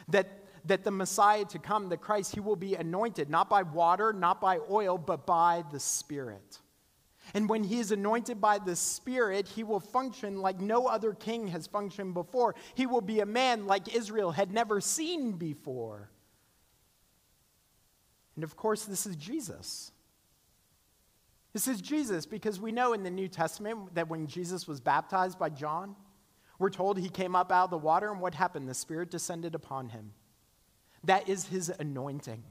That, 0.08 0.46
that 0.66 0.84
the 0.84 0.90
Messiah 0.90 1.46
to 1.46 1.60
come, 1.60 1.90
the 1.90 1.98
Christ, 1.98 2.34
he 2.34 2.40
will 2.40 2.56
be 2.56 2.74
anointed, 2.74 3.30
not 3.30 3.48
by 3.48 3.62
water, 3.62 4.12
not 4.12 4.42
by 4.42 4.58
oil, 4.72 4.98
but 4.98 5.28
by 5.28 5.64
the 5.72 5.80
Spirit. 5.80 6.60
And 7.33 7.50
when 7.50 7.63
he 7.63 7.79
is 7.79 7.91
anointed 7.91 8.41
by 8.41 8.59
the 8.59 8.75
Spirit, 8.75 9.48
he 9.48 9.63
will 9.63 9.79
function 9.79 10.41
like 10.41 10.59
no 10.59 10.88
other 10.88 11.13
king 11.13 11.48
has 11.48 11.67
functioned 11.67 12.13
before. 12.13 12.55
He 12.75 12.86
will 12.86 13.01
be 13.01 13.19
a 13.19 13.25
man 13.25 13.67
like 13.67 13.93
Israel 13.95 14.31
had 14.31 14.51
never 14.51 14.81
seen 14.81 15.33
before. 15.33 16.09
And 18.36 18.43
of 18.43 18.55
course, 18.55 18.86
this 18.86 19.05
is 19.05 19.15
Jesus. 19.15 19.91
This 21.53 21.67
is 21.67 21.81
Jesus 21.81 22.25
because 22.25 22.59
we 22.59 22.71
know 22.71 22.93
in 22.93 23.03
the 23.03 23.12
New 23.12 23.27
Testament 23.27 23.95
that 23.95 24.07
when 24.07 24.27
Jesus 24.27 24.67
was 24.67 24.79
baptized 24.79 25.38
by 25.38 25.50
John, 25.50 25.95
we're 26.57 26.69
told 26.69 27.00
he 27.00 27.09
came 27.09 27.36
up 27.36 27.51
out 27.51 27.65
of 27.65 27.69
the 27.69 27.77
water, 27.77 28.12
and 28.12 28.19
what 28.19 28.36
happened? 28.36 28.67
The 28.67 28.74
Spirit 28.74 29.09
descended 29.09 29.55
upon 29.55 29.89
him. 29.89 30.12
That 31.05 31.29
is 31.29 31.48
his 31.48 31.71
anointing. 31.79 32.43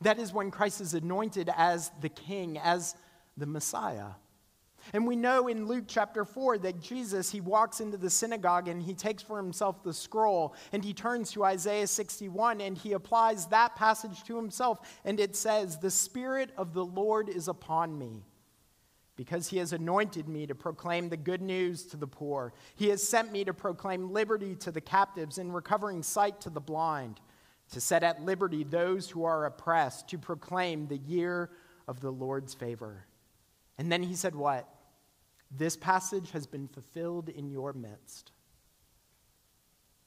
That 0.00 0.18
is 0.18 0.32
when 0.32 0.50
Christ 0.50 0.80
is 0.80 0.94
anointed 0.94 1.50
as 1.56 1.90
the 2.00 2.08
king, 2.08 2.58
as 2.58 2.94
the 3.36 3.46
Messiah. 3.46 4.10
And 4.92 5.06
we 5.06 5.16
know 5.16 5.48
in 5.48 5.66
Luke 5.66 5.84
chapter 5.86 6.24
4 6.24 6.58
that 6.58 6.80
Jesus, 6.80 7.30
he 7.30 7.40
walks 7.40 7.80
into 7.80 7.96
the 7.96 8.10
synagogue 8.10 8.68
and 8.68 8.82
he 8.82 8.92
takes 8.92 9.22
for 9.22 9.38
himself 9.38 9.82
the 9.82 9.94
scroll 9.94 10.54
and 10.72 10.84
he 10.84 10.92
turns 10.92 11.32
to 11.32 11.44
Isaiah 11.44 11.86
61 11.86 12.60
and 12.60 12.76
he 12.76 12.92
applies 12.92 13.46
that 13.46 13.76
passage 13.76 14.24
to 14.24 14.36
himself. 14.36 15.00
And 15.04 15.18
it 15.18 15.36
says, 15.36 15.78
The 15.78 15.90
Spirit 15.90 16.50
of 16.58 16.74
the 16.74 16.84
Lord 16.84 17.28
is 17.28 17.48
upon 17.48 17.98
me 17.98 18.24
because 19.16 19.48
he 19.48 19.58
has 19.58 19.72
anointed 19.72 20.28
me 20.28 20.46
to 20.46 20.54
proclaim 20.54 21.08
the 21.08 21.16
good 21.16 21.40
news 21.40 21.84
to 21.84 21.96
the 21.96 22.06
poor. 22.06 22.52
He 22.74 22.88
has 22.88 23.06
sent 23.06 23.32
me 23.32 23.44
to 23.44 23.54
proclaim 23.54 24.12
liberty 24.12 24.54
to 24.56 24.72
the 24.72 24.80
captives 24.80 25.38
and 25.38 25.54
recovering 25.54 26.02
sight 26.02 26.40
to 26.42 26.50
the 26.50 26.60
blind, 26.60 27.20
to 27.72 27.80
set 27.80 28.02
at 28.02 28.22
liberty 28.22 28.64
those 28.64 29.08
who 29.08 29.24
are 29.24 29.46
oppressed, 29.46 30.08
to 30.08 30.18
proclaim 30.18 30.88
the 30.88 30.98
year 30.98 31.50
of 31.86 32.00
the 32.00 32.10
Lord's 32.10 32.54
favor. 32.54 33.06
And 33.78 33.90
then 33.90 34.02
he 34.02 34.14
said, 34.14 34.34
What? 34.34 34.68
This 35.50 35.76
passage 35.76 36.30
has 36.32 36.46
been 36.46 36.68
fulfilled 36.68 37.28
in 37.28 37.50
your 37.50 37.72
midst. 37.72 38.32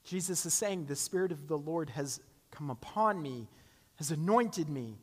Jesus 0.03 0.45
is 0.45 0.53
saying, 0.53 0.85
The 0.85 0.95
Spirit 0.95 1.31
of 1.31 1.47
the 1.47 1.57
Lord 1.57 1.89
has 1.91 2.19
come 2.51 2.69
upon 2.69 3.21
me, 3.21 3.47
has 3.95 4.11
anointed 4.11 4.69
me, 4.69 4.97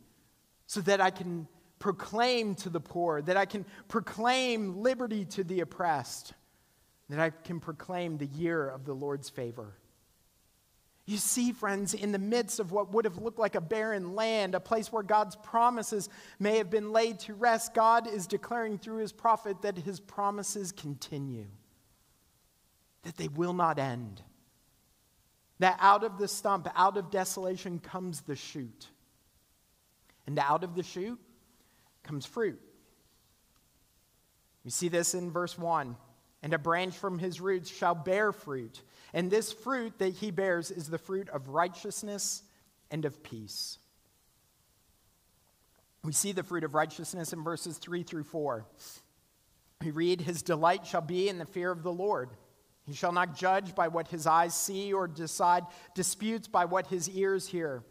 so 0.66 0.80
that 0.82 1.00
I 1.00 1.10
can 1.10 1.46
proclaim 1.78 2.54
to 2.56 2.70
the 2.70 2.80
poor, 2.80 3.20
that 3.22 3.36
I 3.36 3.44
can 3.44 3.66
proclaim 3.88 4.80
liberty 4.80 5.24
to 5.26 5.44
the 5.44 5.60
oppressed, 5.60 6.32
that 7.10 7.20
I 7.20 7.30
can 7.30 7.60
proclaim 7.60 8.16
the 8.16 8.26
year 8.26 8.68
of 8.68 8.86
the 8.86 8.94
Lord's 8.94 9.28
favor. 9.28 9.74
You 11.06 11.18
see, 11.18 11.52
friends, 11.52 11.92
in 11.92 12.12
the 12.12 12.18
midst 12.18 12.60
of 12.60 12.72
what 12.72 12.92
would 12.92 13.04
have 13.04 13.18
looked 13.18 13.38
like 13.38 13.54
a 13.54 13.60
barren 13.60 14.14
land, 14.14 14.54
a 14.54 14.60
place 14.60 14.90
where 14.90 15.02
God's 15.02 15.36
promises 15.36 16.08
may 16.38 16.56
have 16.58 16.70
been 16.70 16.92
laid 16.92 17.18
to 17.20 17.34
rest, 17.34 17.74
God 17.74 18.06
is 18.06 18.26
declaring 18.26 18.78
through 18.78 18.98
his 18.98 19.12
prophet 19.12 19.60
that 19.62 19.76
his 19.76 20.00
promises 20.00 20.72
continue, 20.72 21.46
that 23.02 23.18
they 23.18 23.28
will 23.28 23.52
not 23.52 23.78
end. 23.78 24.22
That 25.58 25.76
out 25.78 26.04
of 26.04 26.18
the 26.18 26.26
stump, 26.26 26.68
out 26.74 26.96
of 26.96 27.10
desolation, 27.10 27.80
comes 27.80 28.22
the 28.22 28.34
shoot. 28.34 28.88
And 30.26 30.38
out 30.38 30.64
of 30.64 30.74
the 30.74 30.82
shoot 30.82 31.20
comes 32.02 32.24
fruit. 32.24 32.60
We 34.64 34.70
see 34.70 34.88
this 34.88 35.14
in 35.14 35.30
verse 35.30 35.58
1 35.58 35.96
and 36.44 36.52
a 36.52 36.58
branch 36.58 36.94
from 36.94 37.18
his 37.18 37.40
roots 37.40 37.70
shall 37.70 37.94
bear 37.94 38.30
fruit. 38.30 38.82
And 39.14 39.30
this 39.30 39.50
fruit 39.50 39.98
that 39.98 40.12
he 40.12 40.30
bears 40.30 40.70
is 40.70 40.88
the 40.88 40.98
fruit 40.98 41.30
of 41.30 41.48
righteousness 41.48 42.42
and 42.90 43.06
of 43.06 43.22
peace. 43.22 43.78
We 46.04 46.12
see 46.12 46.32
the 46.32 46.42
fruit 46.42 46.62
of 46.62 46.74
righteousness 46.74 47.32
in 47.32 47.42
verses 47.42 47.78
3 47.78 48.02
through 48.02 48.24
4. 48.24 48.66
We 49.80 49.90
read, 49.90 50.20
His 50.20 50.42
delight 50.42 50.86
shall 50.86 51.00
be 51.00 51.30
in 51.30 51.38
the 51.38 51.46
fear 51.46 51.70
of 51.70 51.82
the 51.82 51.92
Lord. 51.92 52.28
He 52.86 52.92
shall 52.92 53.12
not 53.12 53.34
judge 53.34 53.74
by 53.74 53.88
what 53.88 54.08
his 54.08 54.26
eyes 54.26 54.54
see 54.54 54.92
or 54.92 55.08
decide 55.08 55.64
disputes 55.94 56.46
by 56.46 56.66
what 56.66 56.88
his 56.88 57.08
ears 57.08 57.48
hear. 57.48 57.82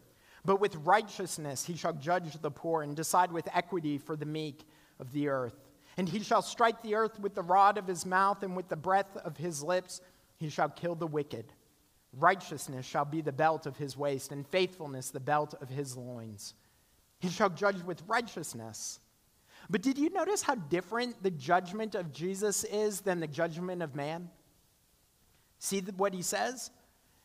But 0.44 0.60
with 0.60 0.76
righteousness 0.76 1.64
he 1.64 1.74
shall 1.74 1.94
judge 1.94 2.40
the 2.40 2.52
poor 2.52 2.82
and 2.82 2.94
decide 2.94 3.32
with 3.32 3.48
equity 3.52 3.98
for 3.98 4.14
the 4.14 4.26
meek 4.26 4.64
of 5.00 5.10
the 5.10 5.26
earth. 5.26 5.56
And 5.96 6.08
he 6.08 6.20
shall 6.20 6.42
strike 6.42 6.82
the 6.82 6.94
earth 6.96 7.20
with 7.20 7.34
the 7.34 7.42
rod 7.42 7.78
of 7.78 7.86
his 7.86 8.04
mouth, 8.04 8.42
and 8.42 8.56
with 8.56 8.68
the 8.68 8.76
breath 8.76 9.16
of 9.18 9.36
his 9.36 9.62
lips 9.62 10.00
he 10.36 10.48
shall 10.48 10.68
kill 10.68 10.94
the 10.94 11.06
wicked. 11.06 11.52
Righteousness 12.12 12.86
shall 12.86 13.04
be 13.04 13.20
the 13.20 13.32
belt 13.32 13.66
of 13.66 13.76
his 13.76 13.96
waist, 13.96 14.32
and 14.32 14.46
faithfulness 14.46 15.10
the 15.10 15.20
belt 15.20 15.54
of 15.60 15.68
his 15.68 15.96
loins. 15.96 16.54
He 17.18 17.28
shall 17.28 17.50
judge 17.50 17.82
with 17.82 18.02
righteousness. 18.06 19.00
But 19.70 19.82
did 19.82 19.98
you 19.98 20.10
notice 20.10 20.42
how 20.42 20.56
different 20.56 21.22
the 21.22 21.30
judgment 21.30 21.94
of 21.94 22.12
Jesus 22.12 22.64
is 22.64 23.00
than 23.00 23.20
the 23.20 23.26
judgment 23.26 23.82
of 23.82 23.94
man? 23.94 24.30
See 25.58 25.80
what 25.80 26.12
he 26.12 26.22
says? 26.22 26.70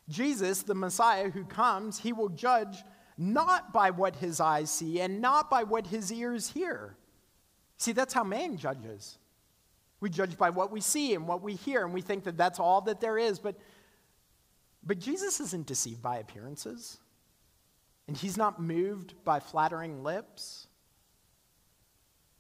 Jesus, 0.08 0.64
the 0.64 0.76
Messiah 0.76 1.30
who 1.30 1.44
comes, 1.44 2.00
he 2.00 2.14
will 2.14 2.30
judge 2.30 2.84
not 3.18 3.74
by 3.74 3.92
what 3.92 4.16
his 4.16 4.40
eyes 4.40 4.72
see 4.72 5.02
and 5.02 5.22
not 5.22 5.50
by 5.50 5.64
what 5.64 5.88
his 5.88 6.12
ears 6.12 6.50
hear. 6.50 6.96
See, 7.80 7.94
that's 7.94 8.14
how 8.14 8.24
man 8.24 8.58
judges. 8.58 9.18
We 10.02 10.10
judge 10.10 10.38
by 10.38 10.50
what 10.50 10.72
we 10.72 10.82
see 10.82 11.16
and 11.16 11.28
what 11.28 11.42
we 11.42 11.56
hear, 11.56 11.84
and 11.84 11.94
we 11.94 12.02
think 12.02 12.26
that 12.26 12.38
that's 12.38 12.60
all 12.60 12.82
that 12.82 13.00
there 13.00 13.18
is. 13.18 13.40
But, 13.40 13.56
but 14.86 15.00
Jesus 15.00 15.40
isn't 15.40 15.66
deceived 15.66 16.02
by 16.02 16.18
appearances, 16.18 16.98
and 18.08 18.16
he's 18.16 18.38
not 18.38 18.62
moved 18.62 19.14
by 19.24 19.40
flattering 19.40 20.04
lips. 20.04 20.68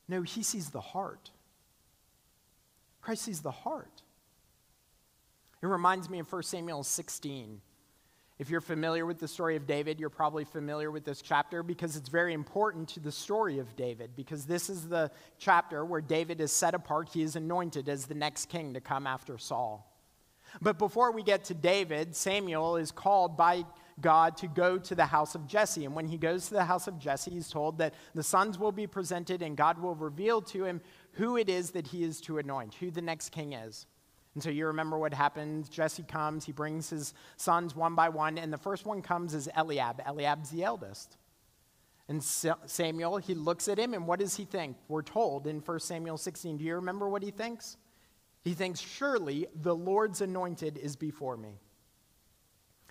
No, 0.07 0.21
he 0.21 0.43
sees 0.43 0.69
the 0.69 0.81
heart. 0.81 1.31
Christ 3.01 3.23
sees 3.23 3.41
the 3.41 3.51
heart. 3.51 4.03
It 5.61 5.67
reminds 5.67 6.09
me 6.09 6.19
of 6.19 6.31
1 6.31 6.43
Samuel 6.43 6.83
16. 6.83 7.61
If 8.39 8.49
you're 8.49 8.61
familiar 8.61 9.05
with 9.05 9.19
the 9.19 9.27
story 9.27 9.57
of 9.57 9.67
David, 9.67 9.99
you're 9.99 10.09
probably 10.09 10.45
familiar 10.45 10.91
with 10.91 11.03
this 11.03 11.21
chapter 11.21 11.61
because 11.61 11.97
it's 11.97 12.07
very 12.07 12.33
important 12.33 12.87
to 12.89 13.01
the 13.01 13.11
story 13.11 13.59
of 13.59 13.75
David. 13.75 14.11
Because 14.15 14.45
this 14.45 14.69
is 14.69 14.87
the 14.87 15.11
chapter 15.37 15.83
where 15.83 15.99
David 15.99 16.39
is 16.39 16.53
set 16.53 16.73
apart, 16.73 17.09
he 17.09 17.21
is 17.21 17.35
anointed 17.35 17.89
as 17.89 18.05
the 18.05 18.15
next 18.15 18.47
king 18.47 18.73
to 18.75 18.79
come 18.79 19.05
after 19.05 19.37
Saul. 19.37 19.85
But 20.61 20.79
before 20.79 21.11
we 21.11 21.21
get 21.21 21.43
to 21.45 21.53
David, 21.53 22.15
Samuel 22.15 22.77
is 22.77 22.91
called 22.91 23.35
by 23.35 23.65
God 23.99 24.37
to 24.37 24.47
go 24.47 24.77
to 24.77 24.95
the 24.95 25.05
house 25.05 25.35
of 25.35 25.45
Jesse. 25.45 25.83
And 25.83 25.93
when 25.93 26.07
he 26.07 26.17
goes 26.17 26.47
to 26.47 26.53
the 26.53 26.63
house 26.63 26.87
of 26.87 26.97
Jesse, 26.97 27.31
he's 27.31 27.49
told 27.49 27.77
that 27.79 27.93
the 28.15 28.23
sons 28.23 28.57
will 28.57 28.71
be 28.71 28.87
presented 28.87 29.41
and 29.41 29.57
God 29.57 29.79
will 29.79 29.95
reveal 29.95 30.41
to 30.43 30.63
him 30.63 30.79
who 31.13 31.35
it 31.35 31.49
is 31.49 31.71
that 31.71 31.87
he 31.87 32.03
is 32.03 32.21
to 32.21 32.37
anoint, 32.37 32.75
who 32.75 32.89
the 32.89 33.01
next 33.01 33.31
king 33.31 33.51
is. 33.51 33.85
And 34.35 34.43
so 34.43 34.49
you 34.49 34.67
remember 34.67 34.97
what 34.97 35.13
happened. 35.13 35.69
Jesse 35.71 36.03
comes, 36.03 36.45
he 36.45 36.51
brings 36.51 36.89
his 36.89 37.13
sons 37.37 37.75
one 37.75 37.95
by 37.95 38.09
one, 38.09 38.37
and 38.37 38.53
the 38.53 38.57
first 38.57 38.85
one 38.85 39.01
comes 39.01 39.33
is 39.33 39.49
Eliab. 39.55 40.01
Eliab's 40.05 40.49
the 40.49 40.63
eldest. 40.63 41.17
And 42.07 42.23
Samuel, 42.23 43.17
he 43.17 43.35
looks 43.35 43.67
at 43.67 43.77
him, 43.77 43.93
and 43.93 44.07
what 44.07 44.19
does 44.19 44.35
he 44.35 44.45
think? 44.45 44.77
We're 44.87 45.03
told 45.03 45.45
in 45.45 45.59
1 45.59 45.79
Samuel 45.79 46.17
16. 46.17 46.57
Do 46.57 46.63
you 46.63 46.75
remember 46.75 47.07
what 47.07 47.21
he 47.21 47.29
thinks? 47.29 47.77
He 48.41 48.53
thinks, 48.53 48.79
Surely 48.79 49.47
the 49.53 49.75
Lord's 49.75 50.21
anointed 50.21 50.77
is 50.77 50.95
before 50.95 51.37
me. 51.37 51.59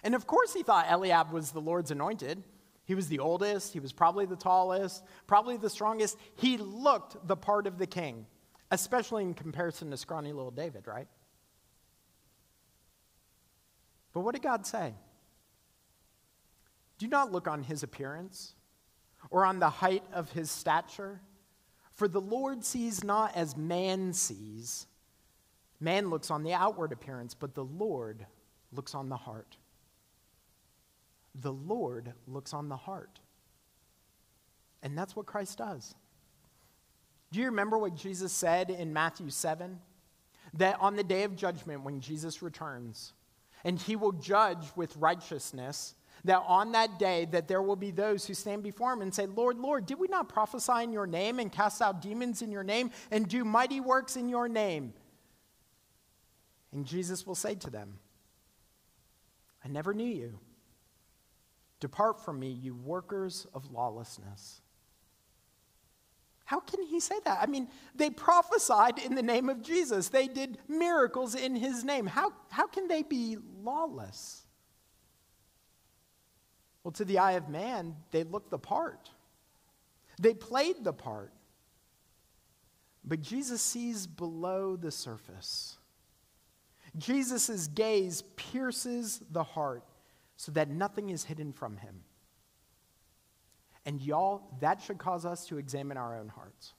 And 0.05 0.15
of 0.15 0.27
course, 0.27 0.55
he 0.55 0.63
thought 0.63 0.87
Eliab 0.89 1.33
was 1.33 1.51
the 1.51 1.61
Lord's 1.61 1.91
anointed. 1.91 2.45
He 2.85 2.95
was 2.95 3.09
the 3.09 3.19
oldest, 3.19 3.73
he 3.73 3.81
was 3.81 3.93
probably 3.93 4.25
the 4.25 4.37
tallest, 4.37 5.05
probably 5.27 5.57
the 5.57 5.69
strongest. 5.69 6.17
He 6.37 6.57
looked 6.57 7.27
the 7.27 7.37
part 7.37 7.67
of 7.67 7.77
the 7.77 7.87
king, 7.87 8.25
especially 8.71 9.25
in 9.25 9.35
comparison 9.35 9.91
to 9.91 9.97
scrawny 9.97 10.33
little 10.33 10.51
David, 10.51 10.87
right? 10.87 11.07
But 14.13 14.21
what 14.21 14.35
did 14.35 14.43
God 14.43 14.67
say? 14.67 14.95
Do 16.99 17.07
not 17.07 17.33
look 17.33 17.47
on 17.47 17.63
his 17.63 17.83
appearance 17.83 18.55
or 19.31 19.45
on 19.45 19.59
the 19.59 19.71
height 19.71 20.05
of 20.13 20.33
his 20.33 20.51
stature, 20.51 21.21
for 21.93 22.09
the 22.09 22.21
Lord 22.21 22.65
sees 22.65 23.05
not 23.05 23.37
as 23.37 23.57
man 23.57 24.13
sees. 24.13 24.87
Man 25.81 26.11
looks 26.11 26.31
on 26.31 26.43
the 26.43 26.55
outward 26.55 26.93
appearance, 26.93 27.35
but 27.35 27.55
the 27.55 27.65
Lord 27.65 28.27
looks 28.73 28.95
on 28.95 29.09
the 29.09 29.17
heart. 29.17 29.57
The 31.35 31.53
Lord 31.53 32.13
looks 32.27 32.53
on 32.53 32.69
the 32.69 32.77
heart. 32.77 33.21
And 34.83 34.97
that's 34.97 35.15
what 35.15 35.27
Christ 35.27 35.59
does. 35.59 35.95
Do 37.31 37.41
you 37.41 37.47
remember 37.47 37.79
what 37.79 37.95
Jesus 37.95 38.33
said 38.33 38.71
in 38.71 38.93
Matthew 38.93 39.31
7? 39.31 39.79
That 40.55 40.79
on 40.81 40.97
the 40.97 41.05
day 41.05 41.25
of 41.25 41.37
judgment, 41.37 41.85
when 41.85 42.01
Jesus 42.01 42.43
returns, 42.43 43.13
and 43.65 43.79
he 43.81 43.97
will 43.97 44.13
judge 44.13 44.65
with 44.77 44.97
righteousness 44.97 45.95
that 46.25 46.43
on 46.47 46.73
that 46.73 46.99
day 46.99 47.27
that 47.27 47.49
there 47.49 47.63
will 47.63 47.77
be 47.77 47.91
those 47.91 48.27
who 48.27 48.35
stand 48.35 48.63
before 48.63 48.93
him 48.93 49.03
and 49.03 49.15
say 49.15 49.27
lord 49.27 49.59
lord 49.59 49.87
did 49.87 49.99
we 49.99 50.09
not 50.09 50.29
prophesy 50.29 50.83
in 50.83 50.93
your 50.93 51.07
name 51.07 51.39
and 51.39 51.53
cast 51.53 51.81
out 51.81 52.03
demons 52.03 52.43
in 52.43 52.51
your 52.51 52.65
name 52.65 52.91
and 53.11 53.29
do 53.29 53.45
mighty 53.45 53.81
works 53.81 54.17
in 54.17 54.29
your 54.29 54.49
name? 54.49 54.93
And 56.73 56.85
jesus 56.85 57.27
will 57.27 57.35
say 57.35 57.55
to 57.57 57.71
them 57.71 57.99
i 59.65 59.69
never 59.69 59.95
knew 59.95 60.05
you. 60.05 60.39
Depart 61.81 62.25
from 62.25 62.41
me 62.41 62.51
you 62.51 62.75
workers 62.75 63.47
of 63.55 63.71
lawlessness 63.71 64.61
how 66.49 66.61
can 66.61 66.83
he 66.83 66.99
say 66.99 67.17
that? 67.27 67.41
I 67.43 67.45
mean, 67.45 67.69
they 67.95 68.09
prophesied 68.09 68.99
in 68.99 69.15
the 69.15 69.23
name 69.23 69.51
of 69.51 69.61
Jesus, 69.61 70.09
they 70.09 70.27
did 70.27 70.57
miracles 70.67 71.35
in 71.35 71.55
his 71.55 71.85
name. 71.85 72.07
How, 72.07 72.33
how 72.49 72.67
can 72.67 72.89
they 72.89 73.03
be 73.03 73.37
lawless? 73.63 74.47
Well, 76.83 76.93
to 76.93 77.05
the 77.05 77.19
eye 77.19 77.33
of 77.33 77.51
man, 77.51 77.97
they 78.13 78.25
looked 78.25 78.49
the 78.49 78.59
part, 78.59 79.11
they 80.19 80.33
played 80.33 80.85
the 80.85 80.95
part. 80.95 81.35
But 83.05 83.21
Jesus 83.21 83.61
sees 83.61 84.07
below 84.07 84.75
the 84.75 84.91
surface. 84.91 85.77
Jesus' 86.97 87.67
gaze 87.67 88.23
pierces 88.37 89.21
the 89.31 89.43
heart 89.43 89.85
so 90.39 90.51
that 90.53 90.71
nothing 90.71 91.11
is 91.11 91.25
hidden 91.25 91.53
from 91.53 91.77
him. 91.77 92.05
And 93.89 94.03
y'all, 94.03 94.43
that 94.61 94.83
should 94.83 94.99
cause 94.99 95.25
us 95.25 95.47
to 95.47 95.57
examine 95.57 95.97
our 95.97 96.19
own 96.19 96.29
hearts. 96.29 96.75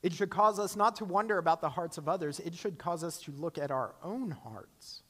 It 0.00 0.12
should 0.12 0.30
cause 0.30 0.60
us 0.60 0.76
not 0.76 0.94
to 0.96 1.04
wonder 1.04 1.38
about 1.38 1.60
the 1.60 1.68
hearts 1.68 1.98
of 1.98 2.08
others, 2.08 2.38
it 2.38 2.54
should 2.54 2.78
cause 2.78 3.02
us 3.02 3.18
to 3.22 3.32
look 3.32 3.58
at 3.58 3.72
our 3.72 3.96
own 4.04 4.30
hearts. 4.30 5.02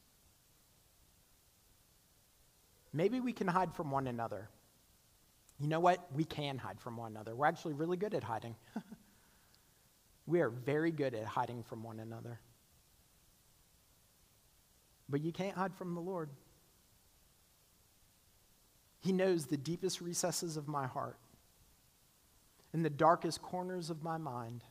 Maybe 2.91 3.19
we 3.19 3.31
can 3.31 3.47
hide 3.47 3.75
from 3.75 3.91
one 3.91 4.07
another. 4.07 4.49
You 5.59 5.67
know 5.67 5.79
what? 5.79 6.03
We 6.11 6.23
can 6.23 6.57
hide 6.57 6.79
from 6.79 6.97
one 6.97 7.11
another. 7.11 7.35
We're 7.35 7.45
actually 7.45 7.75
really 7.75 7.97
good 7.97 8.15
at 8.15 8.23
hiding. 8.23 8.55
we 10.25 10.41
are 10.41 10.49
very 10.49 10.89
good 10.89 11.13
at 11.13 11.25
hiding 11.25 11.61
from 11.61 11.83
one 11.83 11.99
another. 11.99 12.39
But 15.07 15.21
you 15.21 15.31
can't 15.31 15.55
hide 15.55 15.75
from 15.75 15.93
the 15.93 16.01
Lord. 16.01 16.31
He 18.99 19.11
knows 19.11 19.45
the 19.45 19.57
deepest 19.57 20.01
recesses 20.01 20.57
of 20.57 20.67
my 20.67 20.87
heart, 20.87 21.17
and 22.73 22.83
the 22.83 22.89
darkest 22.89 23.41
corners 23.41 23.89
of 23.89 24.03
my 24.03 24.17
mind, 24.17 24.63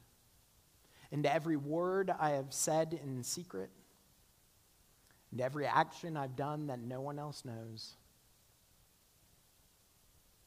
and 1.13 1.25
every 1.25 1.57
word 1.57 2.13
I 2.19 2.31
have 2.31 2.53
said 2.53 2.99
in 3.03 3.23
secret, 3.23 3.71
and 5.31 5.41
every 5.41 5.67
action 5.67 6.17
I've 6.17 6.37
done 6.37 6.67
that 6.69 6.81
no 6.81 7.01
one 7.01 7.19
else 7.19 7.45
knows. 7.45 7.95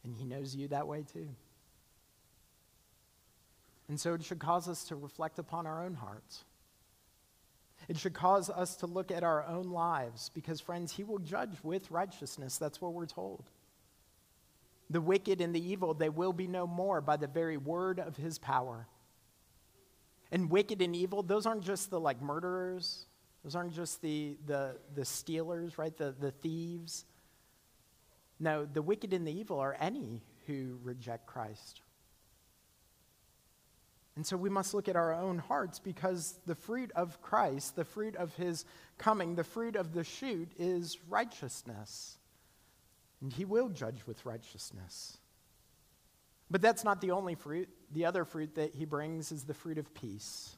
And 0.04 0.16
He 0.16 0.26
knows 0.26 0.56
you 0.56 0.68
that 0.70 0.88
way 0.88 1.04
too. 1.12 1.30
And 3.88 4.00
so 4.00 4.14
it 4.14 4.24
should 4.24 4.40
cause 4.40 4.70
us 4.70 4.84
to 4.86 4.96
reflect 4.96 5.40
upon 5.40 5.66
our 5.66 5.84
own 5.84 5.96
hearts. 5.96 6.44
It 7.88 7.98
should 7.98 8.14
cause 8.14 8.50
us 8.50 8.76
to 8.78 8.86
look 8.86 9.12
at 9.12 9.24
our 9.24 9.44
own 9.46 9.72
lives 9.72 10.30
because, 10.34 10.62
friends, 10.62 10.92
He 10.94 11.04
will 11.04 11.20
judge 11.20 11.58
with 11.64 11.90
righteousness. 11.90 12.58
That's 12.58 12.80
what 12.80 12.94
we're 12.94 13.08
told. 13.08 13.44
The 14.90 15.02
wicked 15.02 15.42
and 15.42 15.54
the 15.54 15.64
evil, 15.64 15.94
they 15.94 16.10
will 16.10 16.34
be 16.34 16.48
no 16.48 16.66
more 16.66 17.02
by 17.02 17.18
the 17.18 17.28
very 17.28 17.58
word 17.58 18.00
of 18.00 18.18
his 18.18 18.40
power. 18.40 18.88
And 20.32 20.50
wicked 20.50 20.82
and 20.82 20.96
evil, 20.96 21.24
those 21.24 21.46
aren't 21.46 21.64
just 21.64 21.90
the 21.90 22.00
like 22.00 22.22
murderers, 22.22 23.06
those 23.44 23.56
aren't 23.56 23.74
just 23.74 24.02
the, 24.02 24.38
the, 24.46 24.76
the 24.96 25.06
stealers, 25.06 25.78
right? 25.78 25.96
The, 25.96 26.14
the 26.20 26.32
thieves. 26.32 27.06
No, 28.40 28.66
the 28.66 28.82
wicked 28.82 29.14
and 29.14 29.28
the 29.28 29.32
evil 29.32 29.60
are 29.60 29.76
any 29.80 30.24
who 30.48 30.80
reject 30.84 31.26
Christ. 31.26 31.82
And 34.16 34.28
so 34.28 34.36
we 34.36 34.50
must 34.50 34.74
look 34.74 34.90
at 34.90 34.98
our 34.98 35.14
own 35.14 35.38
hearts 35.38 35.80
because 35.80 36.38
the 36.46 36.56
fruit 36.56 36.92
of 36.94 37.22
Christ, 37.22 37.78
the 37.78 37.86
fruit 37.86 38.18
of 38.18 38.36
his 38.36 38.66
coming, 38.98 39.36
the 39.36 39.46
fruit 39.46 39.78
of 39.78 39.94
the 39.94 40.04
shoot 40.04 40.52
is 40.60 40.98
righteousness. 41.08 42.19
And 43.22 43.32
he 43.34 43.46
will 43.46 43.70
judge 43.70 44.06
with 44.06 44.26
righteousness. 44.26 45.18
But 46.50 46.62
that's 46.62 46.84
not 46.84 47.02
the 47.02 47.12
only 47.12 47.36
fruit. 47.36 47.70
The 47.92 48.06
other 48.06 48.26
fruit 48.26 48.56
that 48.56 48.74
he 48.74 48.86
brings 48.86 49.32
is 49.32 49.44
the 49.44 49.54
fruit 49.54 49.78
of 49.78 49.94
peace. 49.94 50.56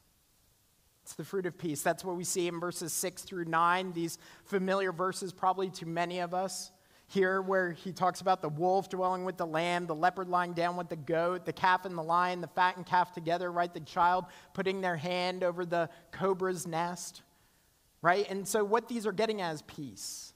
It's 1.02 1.14
the 1.14 1.24
fruit 1.24 1.46
of 1.46 1.58
peace. 1.58 1.82
That's 1.82 2.04
what 2.04 2.16
we 2.16 2.24
see 2.24 2.46
in 2.46 2.60
verses 2.60 2.92
6 2.92 3.22
through 3.22 3.46
9, 3.46 3.92
these 3.92 4.18
familiar 4.44 4.92
verses, 4.92 5.32
probably 5.32 5.68
to 5.70 5.86
many 5.86 6.20
of 6.20 6.32
us 6.32 6.70
here 7.08 7.42
where 7.42 7.72
he 7.72 7.92
talks 7.92 8.20
about 8.20 8.40
the 8.40 8.48
wolf 8.48 8.88
dwelling 8.88 9.24
with 9.24 9.36
the 9.36 9.46
lamb, 9.46 9.86
the 9.86 9.94
leopard 9.94 10.28
lying 10.28 10.54
down 10.54 10.76
with 10.76 10.88
the 10.88 10.96
goat, 10.96 11.44
the 11.44 11.52
calf 11.52 11.84
and 11.84 11.98
the 11.98 12.02
lion, 12.02 12.40
the 12.40 12.46
fattened 12.46 12.86
calf 12.86 13.12
together, 13.12 13.52
right? 13.52 13.72
The 13.74 13.80
child 13.80 14.24
putting 14.54 14.80
their 14.80 14.96
hand 14.96 15.44
over 15.44 15.66
the 15.66 15.90
cobra's 16.10 16.66
nest, 16.66 17.22
right? 18.00 18.28
And 18.30 18.48
so 18.48 18.64
what 18.64 18.88
these 18.88 19.06
are 19.06 19.12
getting 19.12 19.42
at 19.42 19.54
is 19.54 19.62
peace. 19.62 20.31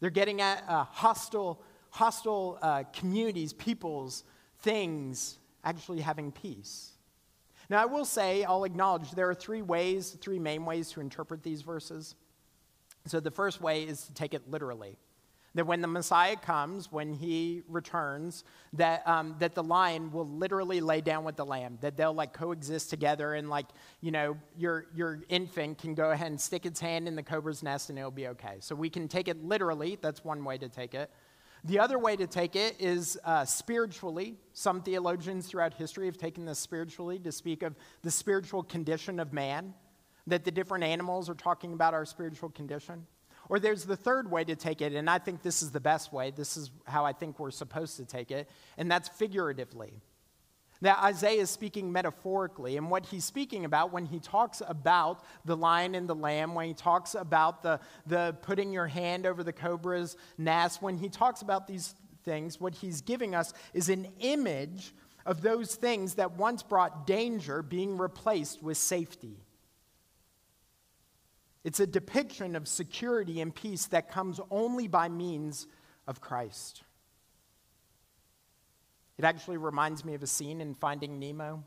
They're 0.00 0.10
getting 0.10 0.40
at 0.40 0.64
uh, 0.68 0.84
hostile, 0.84 1.62
hostile 1.90 2.58
uh, 2.62 2.84
communities, 2.92 3.52
peoples, 3.52 4.24
things 4.60 5.38
actually 5.64 6.00
having 6.00 6.32
peace. 6.32 6.92
Now, 7.68 7.82
I 7.82 7.86
will 7.86 8.04
say, 8.04 8.44
I'll 8.44 8.64
acknowledge 8.64 9.10
there 9.12 9.28
are 9.28 9.34
three 9.34 9.62
ways, 9.62 10.10
three 10.20 10.38
main 10.38 10.64
ways 10.64 10.90
to 10.92 11.00
interpret 11.00 11.42
these 11.42 11.62
verses. 11.62 12.14
So 13.06 13.20
the 13.20 13.30
first 13.30 13.60
way 13.60 13.82
is 13.82 14.06
to 14.06 14.12
take 14.14 14.34
it 14.34 14.48
literally 14.50 14.98
that 15.56 15.66
when 15.66 15.80
the 15.80 15.88
Messiah 15.88 16.36
comes, 16.36 16.92
when 16.92 17.14
he 17.14 17.62
returns, 17.66 18.44
that, 18.74 19.06
um, 19.08 19.34
that 19.38 19.54
the 19.54 19.62
lion 19.62 20.12
will 20.12 20.28
literally 20.28 20.82
lay 20.82 21.00
down 21.00 21.24
with 21.24 21.34
the 21.36 21.46
lamb, 21.46 21.78
that 21.80 21.96
they'll 21.96 22.12
like 22.12 22.34
coexist 22.34 22.90
together 22.90 23.32
and 23.32 23.48
like, 23.48 23.64
you 24.02 24.10
know, 24.10 24.36
your, 24.58 24.84
your 24.94 25.22
infant 25.30 25.78
can 25.78 25.94
go 25.94 26.10
ahead 26.10 26.26
and 26.26 26.38
stick 26.38 26.66
its 26.66 26.78
hand 26.78 27.08
in 27.08 27.16
the 27.16 27.22
cobra's 27.22 27.62
nest 27.62 27.88
and 27.88 27.98
it'll 27.98 28.10
be 28.10 28.28
okay. 28.28 28.56
So 28.60 28.74
we 28.74 28.90
can 28.90 29.08
take 29.08 29.28
it 29.28 29.42
literally. 29.42 29.96
That's 30.02 30.22
one 30.22 30.44
way 30.44 30.58
to 30.58 30.68
take 30.68 30.94
it. 30.94 31.10
The 31.64 31.78
other 31.78 31.98
way 31.98 32.16
to 32.16 32.26
take 32.26 32.54
it 32.54 32.76
is 32.78 33.18
uh, 33.24 33.46
spiritually. 33.46 34.36
Some 34.52 34.82
theologians 34.82 35.46
throughout 35.46 35.72
history 35.72 36.04
have 36.04 36.18
taken 36.18 36.44
this 36.44 36.58
spiritually 36.58 37.18
to 37.20 37.32
speak 37.32 37.62
of 37.62 37.74
the 38.02 38.10
spiritual 38.10 38.62
condition 38.62 39.18
of 39.18 39.32
man, 39.32 39.72
that 40.26 40.44
the 40.44 40.50
different 40.50 40.84
animals 40.84 41.30
are 41.30 41.34
talking 41.34 41.72
about 41.72 41.94
our 41.94 42.04
spiritual 42.04 42.50
condition. 42.50 43.06
Or 43.48 43.58
there's 43.58 43.84
the 43.84 43.96
third 43.96 44.30
way 44.30 44.44
to 44.44 44.56
take 44.56 44.80
it, 44.80 44.92
and 44.92 45.08
I 45.08 45.18
think 45.18 45.42
this 45.42 45.62
is 45.62 45.70
the 45.70 45.80
best 45.80 46.12
way. 46.12 46.30
This 46.30 46.56
is 46.56 46.70
how 46.86 47.04
I 47.04 47.12
think 47.12 47.38
we're 47.38 47.50
supposed 47.50 47.96
to 47.98 48.04
take 48.04 48.30
it, 48.30 48.48
and 48.76 48.90
that's 48.90 49.08
figuratively. 49.08 49.92
That 50.82 51.02
Isaiah 51.02 51.40
is 51.40 51.50
speaking 51.50 51.90
metaphorically, 51.90 52.76
and 52.76 52.90
what 52.90 53.06
he's 53.06 53.24
speaking 53.24 53.64
about 53.64 53.92
when 53.92 54.04
he 54.04 54.20
talks 54.20 54.60
about 54.66 55.22
the 55.44 55.56
lion 55.56 55.94
and 55.94 56.08
the 56.08 56.14
lamb, 56.14 56.54
when 56.54 56.66
he 56.66 56.74
talks 56.74 57.14
about 57.14 57.62
the, 57.62 57.80
the 58.06 58.36
putting 58.42 58.72
your 58.72 58.86
hand 58.86 59.24
over 59.26 59.42
the 59.42 59.54
cobra's 59.54 60.16
nest, 60.36 60.82
when 60.82 60.98
he 60.98 61.08
talks 61.08 61.40
about 61.40 61.66
these 61.66 61.94
things, 62.24 62.60
what 62.60 62.74
he's 62.74 63.00
giving 63.00 63.34
us 63.34 63.54
is 63.72 63.88
an 63.88 64.06
image 64.20 64.92
of 65.24 65.40
those 65.40 65.74
things 65.74 66.14
that 66.14 66.32
once 66.32 66.62
brought 66.62 67.06
danger 67.06 67.62
being 67.62 67.96
replaced 67.96 68.62
with 68.62 68.76
safety. 68.76 69.45
It's 71.66 71.80
a 71.80 71.86
depiction 71.86 72.54
of 72.54 72.68
security 72.68 73.40
and 73.40 73.52
peace 73.52 73.86
that 73.86 74.08
comes 74.08 74.38
only 74.52 74.86
by 74.86 75.08
means 75.08 75.66
of 76.06 76.20
Christ. 76.20 76.84
It 79.18 79.24
actually 79.24 79.56
reminds 79.56 80.04
me 80.04 80.14
of 80.14 80.22
a 80.22 80.28
scene 80.28 80.60
in 80.60 80.76
Finding 80.76 81.18
Nemo. 81.18 81.64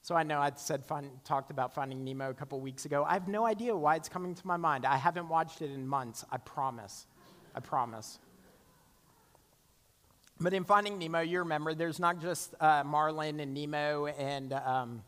So 0.00 0.14
I 0.14 0.22
know 0.22 0.40
I 0.40 0.52
said 0.56 0.82
find, 0.82 1.10
talked 1.24 1.50
about 1.50 1.74
Finding 1.74 2.04
Nemo 2.04 2.30
a 2.30 2.32
couple 2.32 2.58
weeks 2.58 2.86
ago. 2.86 3.04
I 3.06 3.12
have 3.12 3.28
no 3.28 3.44
idea 3.44 3.76
why 3.76 3.96
it's 3.96 4.08
coming 4.08 4.34
to 4.34 4.46
my 4.46 4.56
mind. 4.56 4.86
I 4.86 4.96
haven't 4.96 5.28
watched 5.28 5.60
it 5.60 5.72
in 5.72 5.86
months. 5.86 6.24
I 6.32 6.38
promise. 6.38 7.06
I 7.54 7.60
promise. 7.60 8.20
But 10.40 10.54
in 10.54 10.64
Finding 10.64 10.98
Nemo, 10.98 11.20
you 11.20 11.40
remember 11.40 11.74
there's 11.74 12.00
not 12.00 12.18
just 12.18 12.54
uh, 12.62 12.82
Marlin 12.82 13.40
and 13.40 13.52
Nemo 13.52 14.06
and 14.06 14.54
um, 14.54 15.02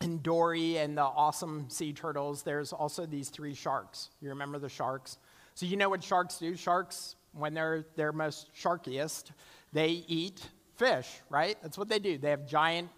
and 0.00 0.22
Dory 0.22 0.78
and 0.78 0.96
the 0.96 1.02
awesome 1.02 1.68
sea 1.68 1.92
turtles, 1.92 2.42
there's 2.42 2.72
also 2.72 3.04
these 3.04 3.28
three 3.28 3.54
sharks. 3.54 4.10
You 4.20 4.30
remember 4.30 4.58
the 4.58 4.68
sharks? 4.68 5.18
So 5.54 5.66
you 5.66 5.76
know 5.76 5.90
what 5.90 6.02
sharks 6.02 6.38
do? 6.38 6.56
Sharks, 6.56 7.16
when 7.32 7.52
they're 7.52 7.84
their 7.96 8.12
most 8.12 8.48
sharkiest, 8.54 9.30
they 9.72 10.04
eat 10.08 10.48
fish, 10.76 11.06
right? 11.28 11.56
That's 11.62 11.76
what 11.76 11.88
they 11.88 11.98
do. 11.98 12.16
They 12.16 12.30
have 12.30 12.46
giant, 12.46 12.88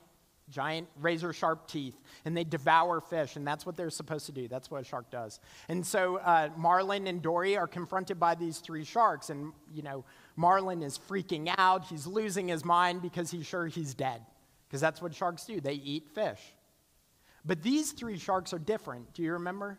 giant 0.48 0.86
razor 1.00 1.32
sharp 1.32 1.66
teeth, 1.66 1.98
and 2.24 2.36
they 2.36 2.44
devour 2.44 3.00
fish, 3.00 3.34
and 3.34 3.44
that's 3.44 3.66
what 3.66 3.76
they're 3.76 3.90
supposed 3.90 4.26
to 4.26 4.32
do. 4.32 4.46
That's 4.46 4.70
what 4.70 4.82
a 4.82 4.84
shark 4.84 5.10
does. 5.10 5.40
And 5.68 5.84
so 5.84 6.18
uh, 6.18 6.50
Marlin 6.56 7.08
and 7.08 7.20
Dory 7.20 7.56
are 7.56 7.66
confronted 7.66 8.20
by 8.20 8.36
these 8.36 8.58
three 8.58 8.84
sharks, 8.84 9.28
and 9.28 9.52
you 9.74 9.82
know 9.82 10.04
Marlin 10.36 10.82
is 10.82 10.98
freaking 10.98 11.52
out. 11.58 11.86
He's 11.86 12.06
losing 12.06 12.46
his 12.46 12.64
mind 12.64 13.02
because 13.02 13.32
he's 13.32 13.46
sure 13.46 13.66
he's 13.66 13.92
dead, 13.92 14.22
because 14.68 14.80
that's 14.80 15.02
what 15.02 15.12
sharks 15.12 15.44
do. 15.46 15.60
They 15.60 15.74
eat 15.74 16.08
fish. 16.14 16.40
But 17.44 17.62
these 17.62 17.92
three 17.92 18.18
sharks 18.18 18.52
are 18.52 18.58
different. 18.58 19.12
Do 19.14 19.22
you 19.22 19.32
remember? 19.32 19.78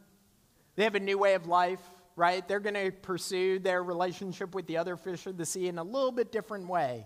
They 0.75 0.83
have 0.83 0.95
a 0.95 0.99
new 0.99 1.17
way 1.17 1.33
of 1.35 1.47
life, 1.47 1.81
right? 2.15 2.45
They're 2.47 2.59
going 2.59 2.73
to 2.75 2.91
pursue 2.91 3.59
their 3.59 3.83
relationship 3.83 4.53
with 4.53 4.67
the 4.67 4.77
other 4.77 4.97
fish 4.97 5.25
of 5.27 5.37
the 5.37 5.45
sea 5.45 5.67
in 5.67 5.77
a 5.77 5.83
little 5.83 6.11
bit 6.11 6.31
different 6.31 6.67
way. 6.67 7.05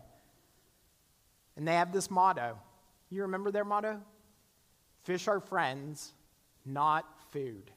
And 1.55 1.67
they 1.67 1.73
have 1.73 1.91
this 1.91 2.09
motto. 2.09 2.57
You 3.09 3.23
remember 3.23 3.51
their 3.51 3.65
motto? 3.65 4.01
Fish 5.03 5.27
are 5.27 5.39
friends, 5.39 6.13
not 6.65 7.05
food. 7.31 7.71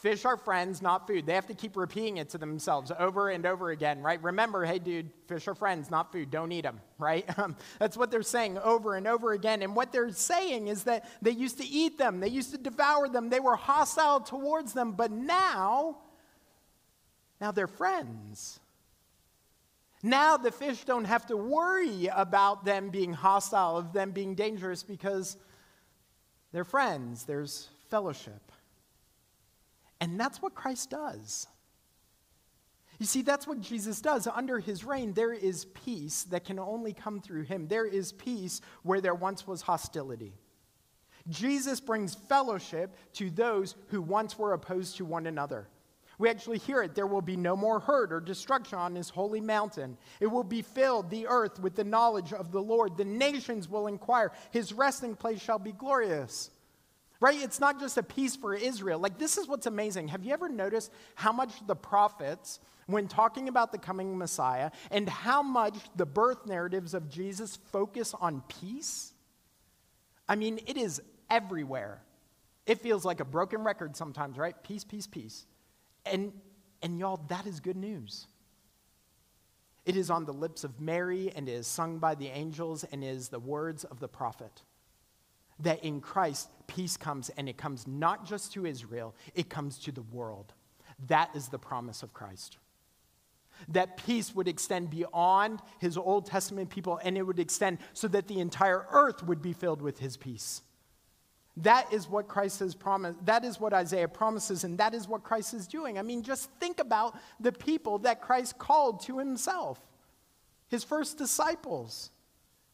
Fish 0.00 0.24
are 0.24 0.38
friends, 0.38 0.80
not 0.80 1.06
food. 1.06 1.26
They 1.26 1.34
have 1.34 1.48
to 1.48 1.54
keep 1.54 1.76
repeating 1.76 2.16
it 2.16 2.30
to 2.30 2.38
themselves 2.38 2.90
over 2.98 3.28
and 3.28 3.44
over 3.44 3.68
again, 3.68 4.00
right? 4.00 4.20
Remember, 4.22 4.64
hey, 4.64 4.78
dude, 4.78 5.10
fish 5.28 5.46
are 5.46 5.54
friends, 5.54 5.90
not 5.90 6.10
food. 6.10 6.30
Don't 6.30 6.50
eat 6.52 6.62
them, 6.62 6.80
right? 6.98 7.38
Um, 7.38 7.54
that's 7.78 7.98
what 7.98 8.10
they're 8.10 8.22
saying 8.22 8.56
over 8.56 8.96
and 8.96 9.06
over 9.06 9.32
again. 9.32 9.60
And 9.60 9.76
what 9.76 9.92
they're 9.92 10.10
saying 10.10 10.68
is 10.68 10.84
that 10.84 11.06
they 11.20 11.32
used 11.32 11.58
to 11.58 11.66
eat 11.66 11.98
them, 11.98 12.20
they 12.20 12.28
used 12.28 12.50
to 12.52 12.56
devour 12.56 13.10
them, 13.10 13.28
they 13.28 13.40
were 13.40 13.56
hostile 13.56 14.20
towards 14.20 14.72
them, 14.72 14.92
but 14.92 15.10
now, 15.10 15.98
now 17.38 17.50
they're 17.50 17.66
friends. 17.66 18.58
Now 20.02 20.38
the 20.38 20.50
fish 20.50 20.82
don't 20.84 21.04
have 21.04 21.26
to 21.26 21.36
worry 21.36 22.06
about 22.06 22.64
them 22.64 22.88
being 22.88 23.12
hostile, 23.12 23.76
of 23.76 23.92
them 23.92 24.12
being 24.12 24.34
dangerous, 24.34 24.82
because 24.82 25.36
they're 26.52 26.64
friends. 26.64 27.24
There's 27.24 27.68
fellowship. 27.90 28.40
And 30.00 30.18
that's 30.18 30.40
what 30.40 30.54
Christ 30.54 30.90
does. 30.90 31.46
You 32.98 33.06
see, 33.06 33.22
that's 33.22 33.46
what 33.46 33.60
Jesus 33.60 34.00
does. 34.00 34.26
Under 34.26 34.58
his 34.58 34.84
reign, 34.84 35.14
there 35.14 35.32
is 35.32 35.64
peace 35.64 36.24
that 36.24 36.44
can 36.44 36.58
only 36.58 36.92
come 36.92 37.20
through 37.20 37.42
him. 37.44 37.66
There 37.66 37.86
is 37.86 38.12
peace 38.12 38.60
where 38.82 39.00
there 39.00 39.14
once 39.14 39.46
was 39.46 39.62
hostility. 39.62 40.34
Jesus 41.28 41.80
brings 41.80 42.14
fellowship 42.14 42.94
to 43.14 43.30
those 43.30 43.74
who 43.88 44.02
once 44.02 44.38
were 44.38 44.52
opposed 44.52 44.96
to 44.96 45.04
one 45.04 45.26
another. 45.26 45.68
We 46.18 46.28
actually 46.28 46.58
hear 46.58 46.82
it. 46.82 46.94
There 46.94 47.06
will 47.06 47.22
be 47.22 47.36
no 47.38 47.56
more 47.56 47.80
hurt 47.80 48.12
or 48.12 48.20
destruction 48.20 48.76
on 48.76 48.94
his 48.94 49.08
holy 49.08 49.40
mountain. 49.40 49.96
It 50.20 50.26
will 50.26 50.44
be 50.44 50.60
filled, 50.60 51.08
the 51.08 51.26
earth, 51.26 51.58
with 51.58 51.74
the 51.76 51.84
knowledge 51.84 52.34
of 52.34 52.52
the 52.52 52.60
Lord. 52.60 52.98
The 52.98 53.06
nations 53.06 53.70
will 53.70 53.86
inquire. 53.86 54.32
His 54.50 54.74
resting 54.74 55.16
place 55.16 55.40
shall 55.40 55.58
be 55.58 55.72
glorious. 55.72 56.50
Right? 57.20 57.38
It's 57.42 57.60
not 57.60 57.78
just 57.78 57.98
a 57.98 58.02
peace 58.02 58.34
for 58.34 58.54
Israel. 58.54 58.98
Like, 58.98 59.18
this 59.18 59.36
is 59.36 59.46
what's 59.46 59.66
amazing. 59.66 60.08
Have 60.08 60.24
you 60.24 60.32
ever 60.32 60.48
noticed 60.48 60.90
how 61.14 61.32
much 61.32 61.52
the 61.66 61.76
prophets, 61.76 62.60
when 62.86 63.08
talking 63.08 63.48
about 63.48 63.72
the 63.72 63.78
coming 63.78 64.16
Messiah, 64.16 64.70
and 64.90 65.06
how 65.06 65.42
much 65.42 65.76
the 65.96 66.06
birth 66.06 66.46
narratives 66.46 66.94
of 66.94 67.10
Jesus 67.10 67.56
focus 67.72 68.14
on 68.18 68.42
peace? 68.48 69.12
I 70.26 70.34
mean, 70.34 70.60
it 70.66 70.78
is 70.78 71.02
everywhere. 71.28 72.00
It 72.66 72.80
feels 72.80 73.04
like 73.04 73.20
a 73.20 73.24
broken 73.26 73.64
record 73.64 73.96
sometimes, 73.96 74.38
right? 74.38 74.54
Peace, 74.62 74.84
peace, 74.84 75.06
peace. 75.06 75.44
And, 76.06 76.32
and 76.82 76.98
y'all, 76.98 77.20
that 77.28 77.46
is 77.46 77.60
good 77.60 77.76
news. 77.76 78.28
It 79.84 79.96
is 79.96 80.08
on 80.08 80.24
the 80.24 80.32
lips 80.32 80.64
of 80.64 80.80
Mary 80.80 81.32
and 81.36 81.48
is 81.50 81.66
sung 81.66 81.98
by 81.98 82.14
the 82.14 82.28
angels 82.28 82.84
and 82.84 83.04
is 83.04 83.28
the 83.28 83.40
words 83.40 83.84
of 83.84 84.00
the 84.00 84.08
prophet 84.08 84.62
that 85.62 85.84
in 85.84 86.00
Christ, 86.00 86.48
peace 86.66 86.96
comes, 86.96 87.30
and 87.30 87.48
it 87.48 87.56
comes 87.56 87.86
not 87.86 88.26
just 88.26 88.52
to 88.52 88.66
Israel, 88.66 89.14
it 89.34 89.48
comes 89.48 89.78
to 89.80 89.92
the 89.92 90.02
world. 90.02 90.52
That 91.08 91.30
is 91.34 91.48
the 91.48 91.58
promise 91.58 92.02
of 92.02 92.12
Christ. 92.12 92.58
That 93.68 93.96
peace 93.96 94.34
would 94.34 94.48
extend 94.48 94.90
beyond 94.90 95.60
his 95.78 95.96
Old 95.96 96.26
Testament 96.26 96.70
people, 96.70 96.98
and 97.02 97.16
it 97.18 97.22
would 97.22 97.38
extend 97.38 97.78
so 97.92 98.08
that 98.08 98.28
the 98.28 98.40
entire 98.40 98.86
earth 98.90 99.22
would 99.22 99.42
be 99.42 99.52
filled 99.52 99.82
with 99.82 99.98
his 99.98 100.16
peace. 100.16 100.62
That 101.58 101.92
is 101.92 102.08
what 102.08 102.28
Christ 102.28 102.60
has 102.60 102.74
promised. 102.74 103.24
That 103.26 103.44
is 103.44 103.60
what 103.60 103.74
Isaiah 103.74 104.08
promises, 104.08 104.64
and 104.64 104.78
that 104.78 104.94
is 104.94 105.08
what 105.08 105.24
Christ 105.24 105.52
is 105.52 105.66
doing. 105.66 105.98
I 105.98 106.02
mean, 106.02 106.22
just 106.22 106.50
think 106.52 106.80
about 106.80 107.18
the 107.38 107.52
people 107.52 107.98
that 107.98 108.22
Christ 108.22 108.56
called 108.58 109.02
to 109.02 109.18
himself, 109.18 109.78
his 110.68 110.84
first 110.84 111.18
disciples. 111.18 112.10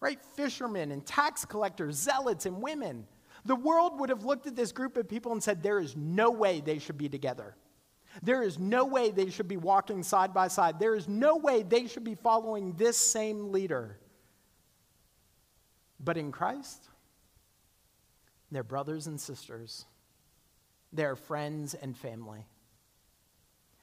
Right? 0.00 0.18
Fishermen 0.34 0.92
and 0.92 1.04
tax 1.04 1.44
collectors, 1.44 1.96
zealots 1.96 2.46
and 2.46 2.62
women. 2.62 3.06
The 3.44 3.56
world 3.56 4.00
would 4.00 4.10
have 4.10 4.24
looked 4.24 4.46
at 4.46 4.56
this 4.56 4.72
group 4.72 4.96
of 4.96 5.08
people 5.08 5.32
and 5.32 5.42
said, 5.42 5.62
There 5.62 5.78
is 5.78 5.96
no 5.96 6.30
way 6.30 6.60
they 6.60 6.78
should 6.78 6.98
be 6.98 7.08
together. 7.08 7.56
There 8.22 8.42
is 8.42 8.58
no 8.58 8.84
way 8.86 9.10
they 9.10 9.30
should 9.30 9.48
be 9.48 9.56
walking 9.56 10.02
side 10.02 10.32
by 10.32 10.48
side. 10.48 10.78
There 10.78 10.94
is 10.94 11.06
no 11.06 11.36
way 11.36 11.62
they 11.62 11.86
should 11.86 12.04
be 12.04 12.14
following 12.14 12.72
this 12.72 12.96
same 12.96 13.52
leader. 13.52 13.98
But 16.00 16.16
in 16.16 16.32
Christ, 16.32 16.88
they're 18.50 18.62
brothers 18.62 19.06
and 19.06 19.20
sisters, 19.20 19.86
they're 20.92 21.16
friends 21.16 21.74
and 21.74 21.96
family. 21.96 22.46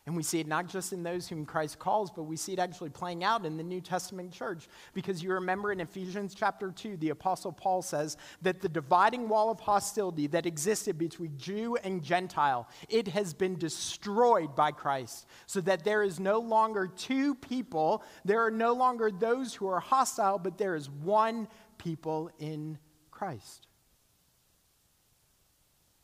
And 0.05 0.17
we 0.17 0.23
see 0.23 0.41
it 0.41 0.47
not 0.47 0.67
just 0.67 0.91
in 0.91 1.01
those 1.01 1.29
whom 1.29 1.45
Christ 1.45 1.79
calls, 1.79 2.11
but 2.11 2.23
we 2.23 2.35
see 2.35 2.51
it 2.51 2.59
actually 2.59 2.89
playing 2.89 3.23
out 3.23 3.45
in 3.45 3.55
the 3.55 3.63
New 3.63 3.79
Testament 3.79 4.33
church. 4.33 4.67
Because 4.93 5.23
you 5.23 5.31
remember 5.31 5.71
in 5.71 5.79
Ephesians 5.79 6.35
chapter 6.35 6.71
2, 6.71 6.97
the 6.97 7.11
Apostle 7.11 7.53
Paul 7.53 7.81
says 7.81 8.17
that 8.41 8.59
the 8.59 8.67
dividing 8.67 9.29
wall 9.29 9.49
of 9.49 9.61
hostility 9.61 10.27
that 10.27 10.45
existed 10.45 10.97
between 10.97 11.37
Jew 11.37 11.77
and 11.85 12.03
Gentile, 12.03 12.67
it 12.89 13.07
has 13.09 13.33
been 13.33 13.57
destroyed 13.57 14.57
by 14.57 14.71
Christ. 14.71 15.25
So 15.45 15.61
that 15.61 15.85
there 15.85 16.03
is 16.03 16.19
no 16.19 16.39
longer 16.39 16.87
two 16.87 17.35
people, 17.35 18.03
there 18.25 18.45
are 18.45 18.51
no 18.51 18.73
longer 18.73 19.09
those 19.09 19.53
who 19.53 19.67
are 19.67 19.79
hostile, 19.79 20.37
but 20.37 20.57
there 20.57 20.75
is 20.75 20.89
one 20.89 21.47
people 21.77 22.29
in 22.39 22.77
Christ. 23.09 23.67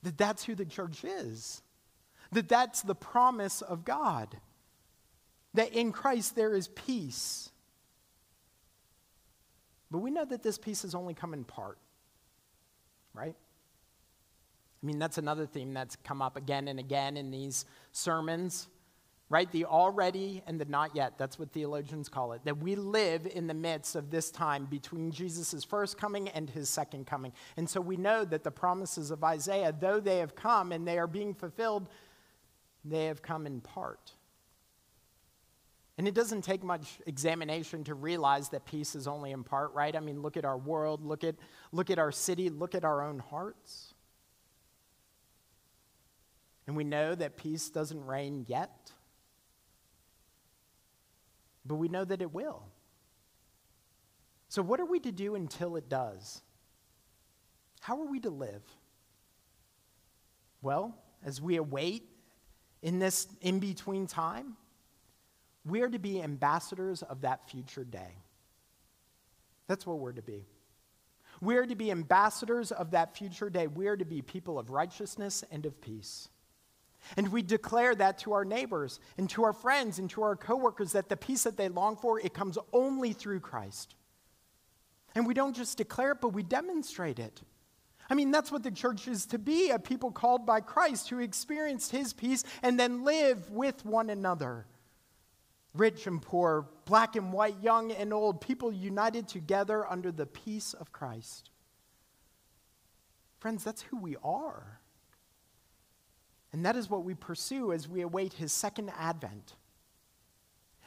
That 0.03 0.17
that's 0.17 0.45
who 0.45 0.55
the 0.55 0.63
church 0.63 1.03
is 1.03 1.61
that 2.31 2.49
that's 2.49 2.81
the 2.81 2.95
promise 2.95 3.61
of 3.61 3.85
God. 3.85 4.37
That 5.53 5.73
in 5.73 5.91
Christ 5.91 6.35
there 6.35 6.53
is 6.53 6.67
peace. 6.67 7.49
But 9.91 9.99
we 9.99 10.11
know 10.11 10.25
that 10.25 10.43
this 10.43 10.57
peace 10.57 10.83
has 10.83 10.93
only 10.93 11.13
come 11.13 11.33
in 11.33 11.43
part, 11.43 11.79
right? 13.13 13.35
I 14.81 14.85
mean, 14.85 14.99
that's 14.99 15.17
another 15.17 15.45
theme 15.45 15.73
that's 15.73 15.95
come 15.97 16.21
up 16.21 16.37
again 16.37 16.67
and 16.67 16.79
again 16.79 17.17
in 17.17 17.31
these 17.31 17.65
sermons, 17.91 18.67
right? 19.29 19.51
The 19.51 19.65
already 19.65 20.41
and 20.47 20.61
the 20.61 20.65
not 20.65 20.95
yet. 20.95 21.17
That's 21.17 21.37
what 21.37 21.51
theologians 21.51 22.07
call 22.07 22.33
it. 22.33 22.41
That 22.45 22.59
we 22.59 22.75
live 22.75 23.27
in 23.27 23.47
the 23.47 23.53
midst 23.53 23.95
of 23.95 24.09
this 24.09 24.31
time 24.31 24.65
between 24.65 25.11
Jesus' 25.11 25.63
first 25.63 25.97
coming 25.97 26.29
and 26.29 26.49
his 26.49 26.69
second 26.69 27.07
coming. 27.07 27.33
And 27.57 27.69
so 27.69 27.81
we 27.81 27.97
know 27.97 28.23
that 28.25 28.43
the 28.43 28.51
promises 28.51 29.11
of 29.11 29.23
Isaiah, 29.23 29.73
though 29.77 29.99
they 29.99 30.19
have 30.19 30.35
come 30.35 30.71
and 30.71 30.87
they 30.87 30.97
are 30.97 31.07
being 31.07 31.33
fulfilled, 31.33 31.89
they 32.85 33.05
have 33.05 33.21
come 33.21 33.45
in 33.45 33.61
part. 33.61 34.13
And 35.97 36.07
it 36.07 36.13
doesn't 36.13 36.43
take 36.43 36.63
much 36.63 36.99
examination 37.05 37.83
to 37.83 37.93
realize 37.93 38.49
that 38.49 38.65
peace 38.65 38.95
is 38.95 39.05
only 39.05 39.31
in 39.31 39.43
part, 39.43 39.73
right? 39.73 39.93
I 39.93 39.99
mean, 39.99 40.21
look 40.21 40.37
at 40.37 40.45
our 40.45 40.57
world, 40.57 41.03
look 41.03 41.25
at, 41.25 41.35
look 41.73 41.89
at 41.89 41.99
our 41.99 42.11
city, 42.11 42.49
look 42.49 42.73
at 42.73 42.85
our 42.85 43.03
own 43.03 43.19
hearts. 43.19 43.93
And 46.67 46.77
we 46.77 46.85
know 46.85 47.15
that 47.15 47.35
peace 47.35 47.69
doesn't 47.69 48.05
reign 48.05 48.45
yet, 48.47 48.91
but 51.65 51.75
we 51.75 51.89
know 51.89 52.05
that 52.05 52.21
it 52.21 52.33
will. 52.33 52.63
So, 54.47 54.61
what 54.61 54.79
are 54.79 54.85
we 54.85 54.99
to 55.01 55.11
do 55.11 55.35
until 55.35 55.75
it 55.75 55.89
does? 55.89 56.41
How 57.81 57.99
are 57.99 58.09
we 58.09 58.19
to 58.21 58.29
live? 58.29 58.63
Well, 60.61 60.95
as 61.25 61.41
we 61.41 61.57
await 61.57 62.08
in 62.81 62.99
this 62.99 63.27
in 63.41 63.59
between 63.59 64.07
time, 64.07 64.55
we 65.65 65.81
are 65.81 65.89
to 65.89 65.99
be 65.99 66.21
ambassadors 66.21 67.01
of 67.03 67.21
that 67.21 67.49
future 67.49 67.83
day. 67.83 68.15
That's 69.67 69.85
what 69.85 69.99
we're 69.99 70.13
to 70.13 70.21
be. 70.21 70.45
We 71.41 71.55
are 71.57 71.65
to 71.65 71.75
be 71.75 71.91
ambassadors 71.91 72.71
of 72.71 72.91
that 72.91 73.15
future 73.15 73.49
day. 73.49 73.67
We 73.67 73.87
are 73.87 73.95
to 73.95 74.05
be 74.05 74.21
people 74.21 74.59
of 74.59 74.71
righteousness 74.71 75.43
and 75.51 75.65
of 75.65 75.79
peace. 75.79 76.29
And 77.15 77.31
we 77.31 77.41
declare 77.41 77.95
that 77.95 78.17
to 78.19 78.33
our 78.33 78.43
neighbors 78.43 78.99
and 79.17 79.29
to 79.31 79.43
our 79.43 79.53
friends 79.53 79.99
and 79.99 80.09
to 80.11 80.23
our 80.23 80.35
coworkers 80.35 80.91
that 80.93 81.07
the 81.07 81.15
peace 81.15 81.43
that 81.43 81.55
they 81.55 81.69
long 81.69 81.95
for, 81.95 82.19
it 82.19 82.33
comes 82.33 82.57
only 82.73 83.13
through 83.13 83.39
Christ. 83.39 83.95
And 85.15 85.25
we 85.25 85.33
don't 85.33 85.55
just 85.55 85.77
declare 85.77 86.11
it, 86.11 86.21
but 86.21 86.29
we 86.29 86.43
demonstrate 86.43 87.19
it. 87.19 87.41
I 88.09 88.15
mean, 88.15 88.31
that's 88.31 88.51
what 88.51 88.63
the 88.63 88.71
church 88.71 89.07
is 89.07 89.27
to 89.27 89.37
be 89.37 89.69
a 89.69 89.77
people 89.77 90.11
called 90.11 90.45
by 90.45 90.61
Christ 90.61 91.09
who 91.09 91.19
experienced 91.19 91.91
his 91.91 92.11
peace 92.11 92.43
and 92.63 92.79
then 92.79 93.03
live 93.03 93.51
with 93.51 93.85
one 93.85 94.09
another. 94.09 94.65
Rich 95.75 96.07
and 96.07 96.19
poor, 96.19 96.67
black 96.85 97.15
and 97.15 97.31
white, 97.31 97.61
young 97.61 97.91
and 97.91 98.11
old, 98.11 98.41
people 98.41 98.71
united 98.71 99.27
together 99.27 99.85
under 99.87 100.11
the 100.11 100.25
peace 100.25 100.73
of 100.73 100.91
Christ. 100.91 101.51
Friends, 103.39 103.63
that's 103.63 103.83
who 103.83 103.97
we 103.97 104.17
are. 104.23 104.79
And 106.51 106.65
that 106.65 106.75
is 106.75 106.89
what 106.89 107.03
we 107.03 107.13
pursue 107.13 107.71
as 107.71 107.87
we 107.87 108.01
await 108.01 108.33
his 108.33 108.51
second 108.51 108.91
advent. 108.97 109.53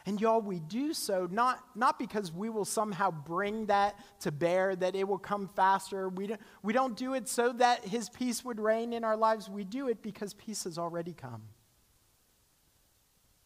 And 0.04 0.20
y'all, 0.20 0.40
we 0.40 0.58
do 0.58 0.92
so 0.92 1.28
not, 1.30 1.62
not 1.76 1.98
because 1.98 2.32
we 2.32 2.50
will 2.50 2.64
somehow 2.64 3.10
bring 3.10 3.66
that 3.66 3.98
to 4.20 4.32
bear, 4.32 4.74
that 4.76 4.96
it 4.96 5.06
will 5.06 5.18
come 5.18 5.48
faster. 5.48 6.08
We 6.08 6.26
don't, 6.26 6.40
we 6.62 6.72
don't 6.72 6.96
do 6.96 7.14
it 7.14 7.28
so 7.28 7.52
that 7.54 7.84
his 7.84 8.08
peace 8.08 8.44
would 8.44 8.58
reign 8.58 8.92
in 8.92 9.04
our 9.04 9.16
lives. 9.16 9.48
We 9.48 9.64
do 9.64 9.88
it 9.88 10.02
because 10.02 10.34
peace 10.34 10.64
has 10.64 10.76
already 10.76 11.12
come. 11.12 11.42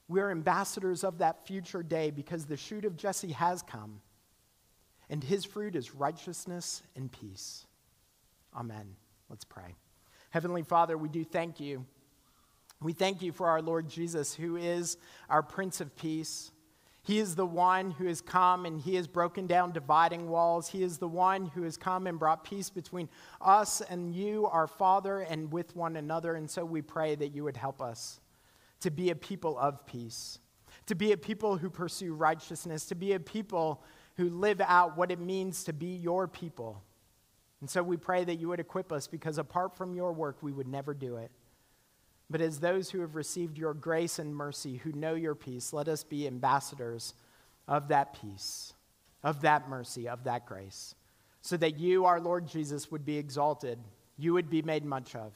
We're 0.08 0.30
ambassadors 0.30 1.04
of 1.04 1.18
that 1.18 1.46
future 1.46 1.82
day 1.82 2.10
because 2.10 2.46
the 2.46 2.56
shoot 2.56 2.84
of 2.84 2.96
Jesse 2.96 3.32
has 3.32 3.62
come, 3.62 4.00
and 5.10 5.22
his 5.22 5.44
fruit 5.44 5.74
is 5.74 5.94
righteousness 5.94 6.82
and 6.94 7.10
peace. 7.10 7.66
Amen. 8.54 8.94
Let's 9.28 9.44
pray. 9.44 9.74
Heavenly 10.30 10.62
Father, 10.62 10.96
we 10.96 11.08
do 11.08 11.24
thank 11.24 11.60
you 11.60 11.84
we 12.82 12.92
thank 12.92 13.22
you 13.22 13.32
for 13.32 13.48
our 13.48 13.62
Lord 13.62 13.88
Jesus, 13.88 14.34
who 14.34 14.56
is 14.56 14.98
our 15.30 15.42
Prince 15.42 15.80
of 15.80 15.96
Peace. 15.96 16.50
He 17.02 17.18
is 17.18 17.36
the 17.36 17.46
one 17.46 17.92
who 17.92 18.06
has 18.06 18.20
come 18.20 18.66
and 18.66 18.80
he 18.80 18.96
has 18.96 19.06
broken 19.06 19.46
down 19.46 19.72
dividing 19.72 20.28
walls. 20.28 20.68
He 20.68 20.82
is 20.82 20.98
the 20.98 21.08
one 21.08 21.46
who 21.46 21.62
has 21.62 21.76
come 21.76 22.06
and 22.06 22.18
brought 22.18 22.42
peace 22.42 22.68
between 22.68 23.08
us 23.40 23.80
and 23.80 24.12
you, 24.12 24.46
our 24.46 24.66
Father, 24.66 25.20
and 25.20 25.52
with 25.52 25.74
one 25.76 25.96
another. 25.96 26.34
And 26.34 26.50
so 26.50 26.64
we 26.64 26.82
pray 26.82 27.14
that 27.14 27.28
you 27.28 27.44
would 27.44 27.56
help 27.56 27.80
us 27.80 28.20
to 28.80 28.90
be 28.90 29.10
a 29.10 29.14
people 29.14 29.56
of 29.56 29.86
peace, 29.86 30.40
to 30.86 30.94
be 30.94 31.12
a 31.12 31.16
people 31.16 31.56
who 31.56 31.70
pursue 31.70 32.12
righteousness, 32.12 32.84
to 32.86 32.94
be 32.94 33.12
a 33.12 33.20
people 33.20 33.82
who 34.16 34.28
live 34.28 34.60
out 34.60 34.96
what 34.96 35.10
it 35.10 35.20
means 35.20 35.64
to 35.64 35.72
be 35.72 35.94
your 35.96 36.26
people. 36.26 36.82
And 37.60 37.70
so 37.70 37.82
we 37.82 37.96
pray 37.96 38.24
that 38.24 38.34
you 38.34 38.48
would 38.48 38.60
equip 38.60 38.92
us 38.92 39.06
because 39.06 39.38
apart 39.38 39.76
from 39.76 39.94
your 39.94 40.12
work, 40.12 40.42
we 40.42 40.52
would 40.52 40.68
never 40.68 40.92
do 40.92 41.16
it. 41.16 41.30
But 42.28 42.40
as 42.40 42.58
those 42.58 42.90
who 42.90 43.00
have 43.00 43.14
received 43.14 43.56
your 43.56 43.74
grace 43.74 44.18
and 44.18 44.34
mercy, 44.34 44.76
who 44.78 44.92
know 44.92 45.14
your 45.14 45.34
peace, 45.34 45.72
let 45.72 45.88
us 45.88 46.02
be 46.02 46.26
ambassadors 46.26 47.14
of 47.68 47.88
that 47.88 48.20
peace, 48.20 48.74
of 49.22 49.42
that 49.42 49.68
mercy, 49.68 50.08
of 50.08 50.24
that 50.24 50.46
grace, 50.46 50.94
so 51.40 51.56
that 51.56 51.78
you, 51.78 52.04
our 52.04 52.20
Lord 52.20 52.48
Jesus, 52.48 52.90
would 52.90 53.04
be 53.04 53.16
exalted, 53.16 53.78
you 54.16 54.32
would 54.32 54.50
be 54.50 54.62
made 54.62 54.84
much 54.84 55.14
of. 55.14 55.32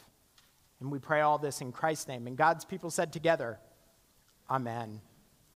And 0.81 0.91
we 0.91 0.99
pray 0.99 1.21
all 1.21 1.39
this 1.39 1.61
in 1.61 1.73
Christ's 1.73 2.09
name. 2.09 2.27
And 2.27 2.37
God's 2.37 2.65
people 2.65 2.91
said 2.91 3.13
together, 3.13 3.59
Amen. 4.49 5.01